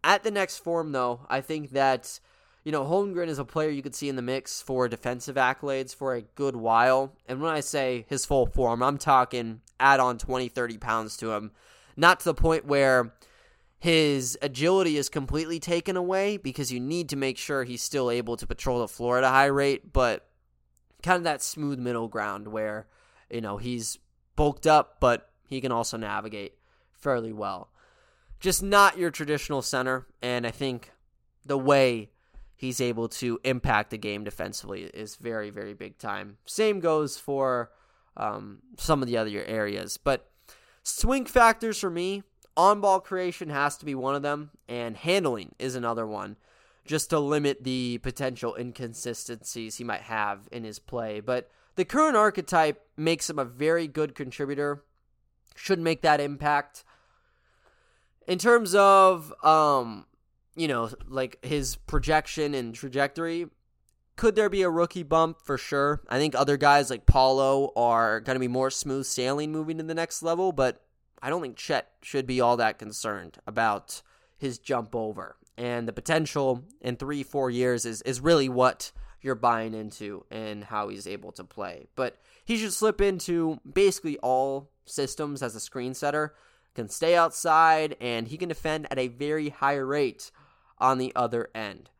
[0.03, 2.21] At the next form, though, I think that
[2.67, 5.95] you know, Holmgren is a player you could see in the mix for defensive accolades
[5.95, 7.13] for a good while.
[7.29, 11.31] And when I say his full form, I'm talking add on 20, 30 pounds to
[11.31, 11.53] him.
[11.97, 13.15] Not to the point where
[13.87, 18.37] his agility is completely taken away because you need to make sure he's still able
[18.37, 20.29] to patrol the floor at a high rate, but
[21.05, 22.89] kind of that smooth middle ground where,
[23.31, 24.01] you know, he's
[24.35, 26.55] bulked up, but he can also navigate
[26.91, 27.71] fairly well.
[28.41, 30.91] Just not your traditional center, and I think
[31.45, 32.11] the way
[32.57, 36.39] he's able to impact the game defensively is very, very big time.
[36.45, 37.71] Same goes for
[38.17, 39.97] um, some of the other areas.
[39.97, 40.29] But
[40.83, 42.25] swing factors for me,
[42.57, 46.37] on ball creation has to be one of them, and handling is another one,
[46.85, 51.21] just to limit the potential inconsistencies he might have in his play.
[51.21, 54.85] But the current archetype makes him a very good contributor,
[55.55, 56.85] should make that impact.
[58.27, 60.07] In terms of um,
[60.57, 63.47] you know, like his projection and trajectory.
[64.17, 66.01] Could there be a rookie bump for sure?
[66.09, 69.85] I think other guys like Paolo are going to be more smooth sailing moving to
[69.85, 70.83] the next level, but
[71.23, 74.03] I don't think Chet should be all that concerned about
[74.37, 75.37] his jump over.
[75.57, 78.93] And the potential in three, four years is, is really what
[79.23, 81.89] you're buying into and how he's able to play.
[81.97, 86.35] But he should slip into basically all systems as a screen setter,
[86.75, 90.31] can stay outside, and he can defend at a very high rate
[90.79, 91.91] on the other end.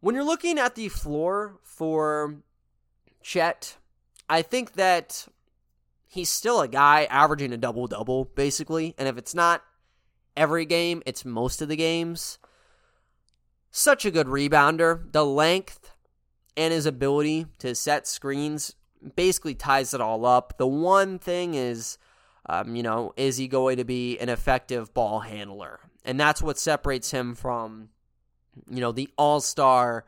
[0.00, 2.36] When you're looking at the floor for
[3.22, 3.76] Chet,
[4.28, 5.28] I think that
[6.12, 8.94] he's still a guy averaging a double double, basically.
[8.98, 9.62] And if it's not
[10.36, 12.38] every game, it's most of the games.
[13.70, 15.10] Such a good rebounder.
[15.12, 15.92] The length
[16.56, 18.74] and his ability to set screens
[19.16, 20.58] basically ties it all up.
[20.58, 21.96] The one thing is,
[22.46, 25.80] um, you know, is he going to be an effective ball handler?
[26.04, 27.88] and that's what separates him from,
[28.68, 30.04] you know, the all star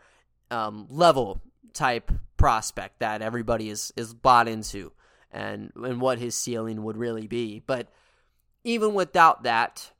[0.50, 1.40] um, level
[1.72, 4.92] type prospect that everybody is is bought into,
[5.34, 7.62] and and what his ceiling would really be.
[7.66, 7.88] But
[8.62, 9.90] even without that,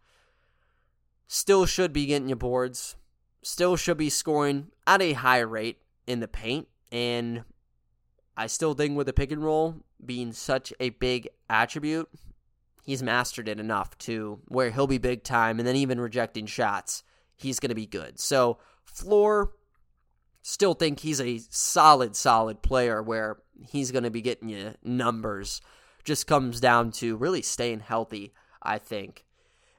[1.26, 2.96] still should be getting your boards,
[3.42, 7.44] still should be scoring at a high rate in the paint, and
[8.36, 12.08] I still think with the pick and roll being such a big attribute,
[12.84, 17.02] he's mastered it enough to where he'll be big time, and then even rejecting shots,
[17.36, 18.20] he's going to be good.
[18.20, 19.52] So floor,
[20.42, 25.60] still think he's a solid, solid player where he's going to be getting you numbers.
[26.04, 28.32] Just comes down to really staying healthy,
[28.62, 29.24] I think.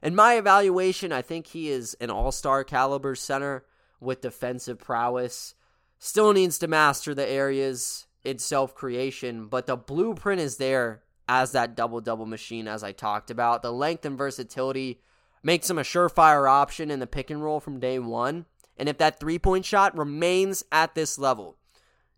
[0.02, 3.64] In my evaluation, I think he is an all star caliber center
[4.00, 5.54] with defensive prowess.
[5.98, 11.52] Still needs to master the areas in self creation, but the blueprint is there as
[11.52, 13.62] that double double machine, as I talked about.
[13.62, 15.00] The length and versatility
[15.42, 18.46] makes him a surefire option in the pick and roll from day one.
[18.76, 21.56] And if that three point shot remains at this level,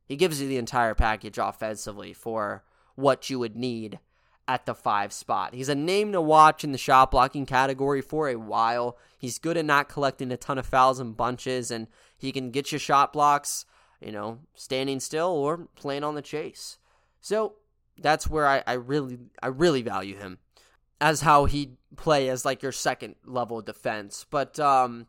[0.09, 3.99] he gives you the entire package offensively for what you would need
[4.49, 5.55] at the five spot.
[5.55, 8.97] He's a name to watch in the shot blocking category for a while.
[9.19, 11.87] He's good at not collecting a ton of fouls and bunches, and
[12.17, 13.67] he can get you shot blocks,
[14.01, 16.79] you know, standing still or playing on the chase.
[17.21, 17.57] So
[17.99, 20.39] that's where I, I really I really value him
[21.01, 24.25] as how he play as like your second level defense.
[24.31, 25.07] But um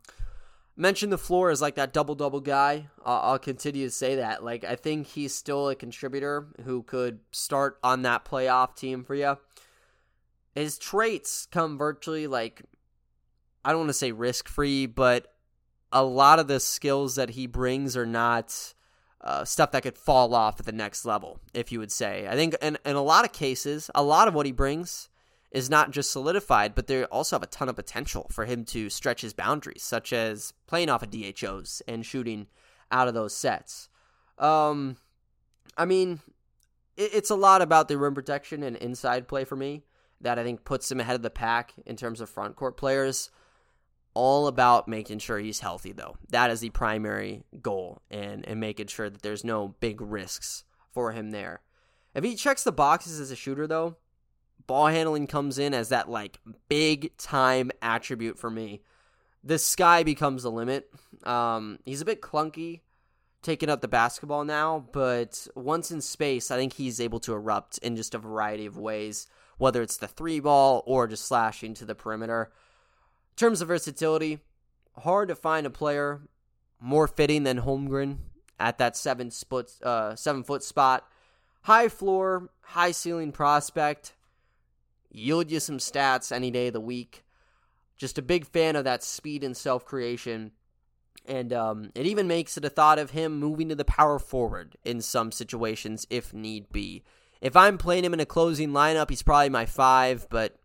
[0.80, 2.88] mention the floor as like that double double guy.
[3.06, 4.44] Uh, I'll continue to say that.
[4.44, 9.14] Like I think he's still a contributor who could start on that playoff team for
[9.14, 9.38] you.
[10.56, 12.64] His traits come virtually like
[13.64, 15.34] I don't want to say risk free, but
[15.92, 18.74] a lot of the skills that he brings are not
[19.22, 22.26] uh, stuff that could fall off at the next level, if you would say.
[22.28, 25.10] I think in, in a lot of cases, a lot of what he brings
[25.52, 28.90] is not just solidified, but they also have a ton of potential for him to
[28.90, 32.48] stretch his boundaries, such as playing off of DHOs and shooting
[32.92, 33.90] out of those sets.
[34.38, 34.98] Um,
[35.78, 36.20] I mean,
[36.96, 39.84] it, it's a lot about the rim protection and inside play for me
[40.22, 43.32] that I think puts him ahead of the pack in terms of front court players.
[44.16, 46.18] All about making sure he's healthy, though.
[46.30, 51.12] That is the primary goal, and, and making sure that there's no big risks for
[51.12, 51.62] him there.
[52.16, 53.98] If he checks the boxes as a shooter, though,
[54.70, 58.84] ball handling comes in as that like big time attribute for me.
[59.44, 60.88] The sky becomes the limit.
[61.24, 62.82] Um, he's a bit clunky
[63.42, 67.80] taking up the basketball now, but once in space, I think he's able to erupt
[67.80, 69.26] in just a variety of ways,
[69.58, 72.52] whether it's the three ball or just slashing to the perimeter.
[73.32, 74.38] In terms of versatility,
[75.00, 76.22] hard to find a player
[76.80, 78.18] more fitting than Holmgren
[78.60, 81.08] at that seven foot uh, seven foot spot.
[81.64, 84.14] High floor, high ceiling prospect
[85.12, 87.24] yield you some stats any day of the week.
[87.98, 90.52] Just a big fan of that speed and self creation.
[91.26, 94.78] And um, it even makes it a thought of him moving to the power forward
[94.84, 97.04] in some situations if need be.
[97.42, 100.56] If I'm playing him in a closing lineup, he's probably my five, but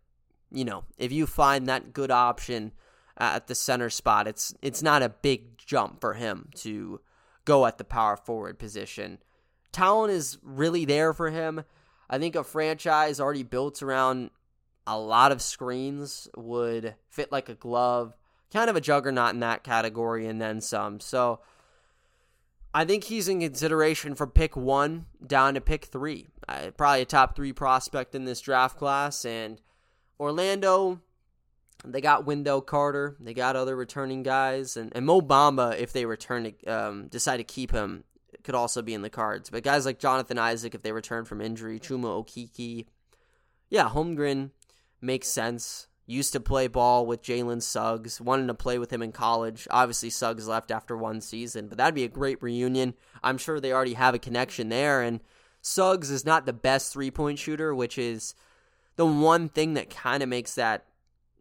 [0.50, 2.72] you know, if you find that good option
[3.16, 7.00] at the center spot, it's it's not a big jump for him to
[7.44, 9.18] go at the power forward position.
[9.72, 11.64] Talent is really there for him.
[12.08, 14.30] I think a franchise already built around
[14.86, 18.16] a lot of screens would fit like a glove.
[18.52, 21.00] Kind of a juggernaut in that category and then some.
[21.00, 21.40] So
[22.72, 26.28] I think he's in consideration from pick one down to pick three.
[26.48, 29.24] Uh, probably a top three prospect in this draft class.
[29.24, 29.60] And
[30.20, 31.00] Orlando,
[31.84, 33.16] they got Wendell Carter.
[33.20, 34.76] They got other returning guys.
[34.76, 38.04] And, and Mo Bamba, if they return to, um, decide to keep him,
[38.44, 39.50] could also be in the cards.
[39.50, 42.86] But guys like Jonathan Isaac, if they return from injury, Chuma Okeke,
[43.70, 44.50] yeah, Holmgren
[45.00, 45.88] makes sense.
[46.06, 49.66] Used to play ball with Jalen Suggs, wanted to play with him in college.
[49.70, 52.92] Obviously, Suggs left after one season, but that'd be a great reunion.
[53.22, 55.00] I'm sure they already have a connection there.
[55.00, 55.20] And
[55.62, 58.34] Suggs is not the best three point shooter, which is
[58.96, 60.84] the one thing that kind of makes that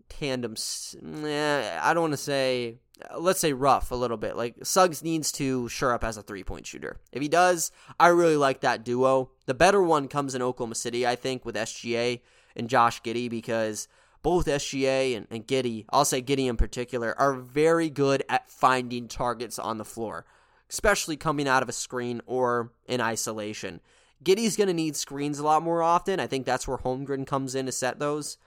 [0.08, 0.56] tandem.
[1.26, 4.38] Eh, I don't want to say Uh, let's say rough a little bit.
[4.38, 7.00] Like Suggs needs to shore up as a three point shooter.
[7.12, 9.32] If he does, I really like that duo.
[9.46, 12.22] The better one comes in Oklahoma City, I think, with SGA
[12.56, 13.88] and Josh Giddey because
[14.22, 19.08] both SGA and, and Giddey, I'll say Giddey in particular, are very good at finding
[19.08, 20.26] targets on the floor,
[20.70, 23.82] especially coming out of a screen or in isolation.
[24.24, 26.20] Giddey's going to need screens a lot more often.
[26.20, 28.38] I think that's where Holmgren comes in to set those.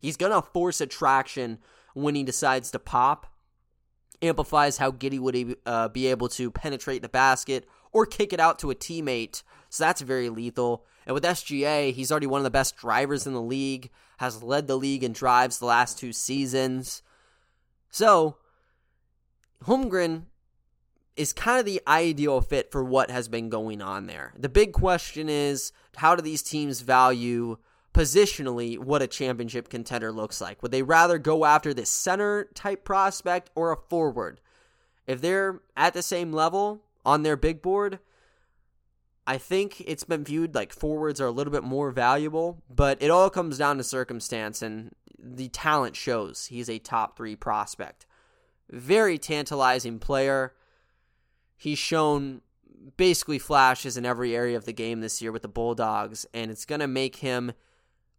[0.00, 1.58] He's going to force attraction
[1.92, 3.26] when he decides to pop
[4.22, 8.58] amplifies how Giddey would uh, be able to penetrate the basket or kick it out
[8.60, 9.42] to a teammate.
[9.68, 10.84] So that's very lethal.
[11.06, 14.66] And with SGA, he's already one of the best drivers in the league, has led
[14.66, 17.02] the league in drives the last two seasons.
[17.90, 18.36] So,
[19.64, 20.24] Holmgren
[21.16, 24.34] is kind of the ideal fit for what has been going on there.
[24.38, 27.56] The big question is how do these teams value
[27.98, 30.62] positionally what a championship contender looks like?
[30.62, 34.40] Would they rather go after this center type prospect or a forward?
[35.08, 37.98] If they're at the same level on their big board,
[39.26, 43.10] I think it's been viewed like forwards are a little bit more valuable, but it
[43.10, 48.06] all comes down to circumstance and the talent shows he's a top three prospect.
[48.70, 50.54] Very tantalizing player.
[51.56, 52.42] He's shown
[52.96, 56.64] basically flashes in every area of the game this year with the Bulldogs, and it's
[56.64, 57.52] going to make him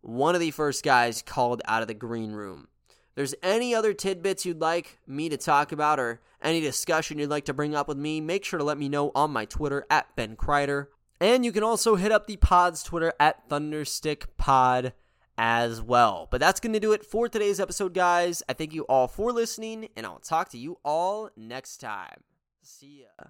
[0.01, 2.67] one of the first guys called out of the green room.
[3.15, 7.45] There's any other tidbits you'd like me to talk about or any discussion you'd like
[7.45, 10.15] to bring up with me, make sure to let me know on my Twitter at
[10.15, 10.87] Ben Kreider.
[11.19, 14.93] And you can also hit up the pod's Twitter at ThunderstickPod
[15.37, 16.27] as well.
[16.31, 18.41] But that's going to do it for today's episode, guys.
[18.47, 22.23] I thank you all for listening, and I'll talk to you all next time.
[22.61, 23.25] See ya.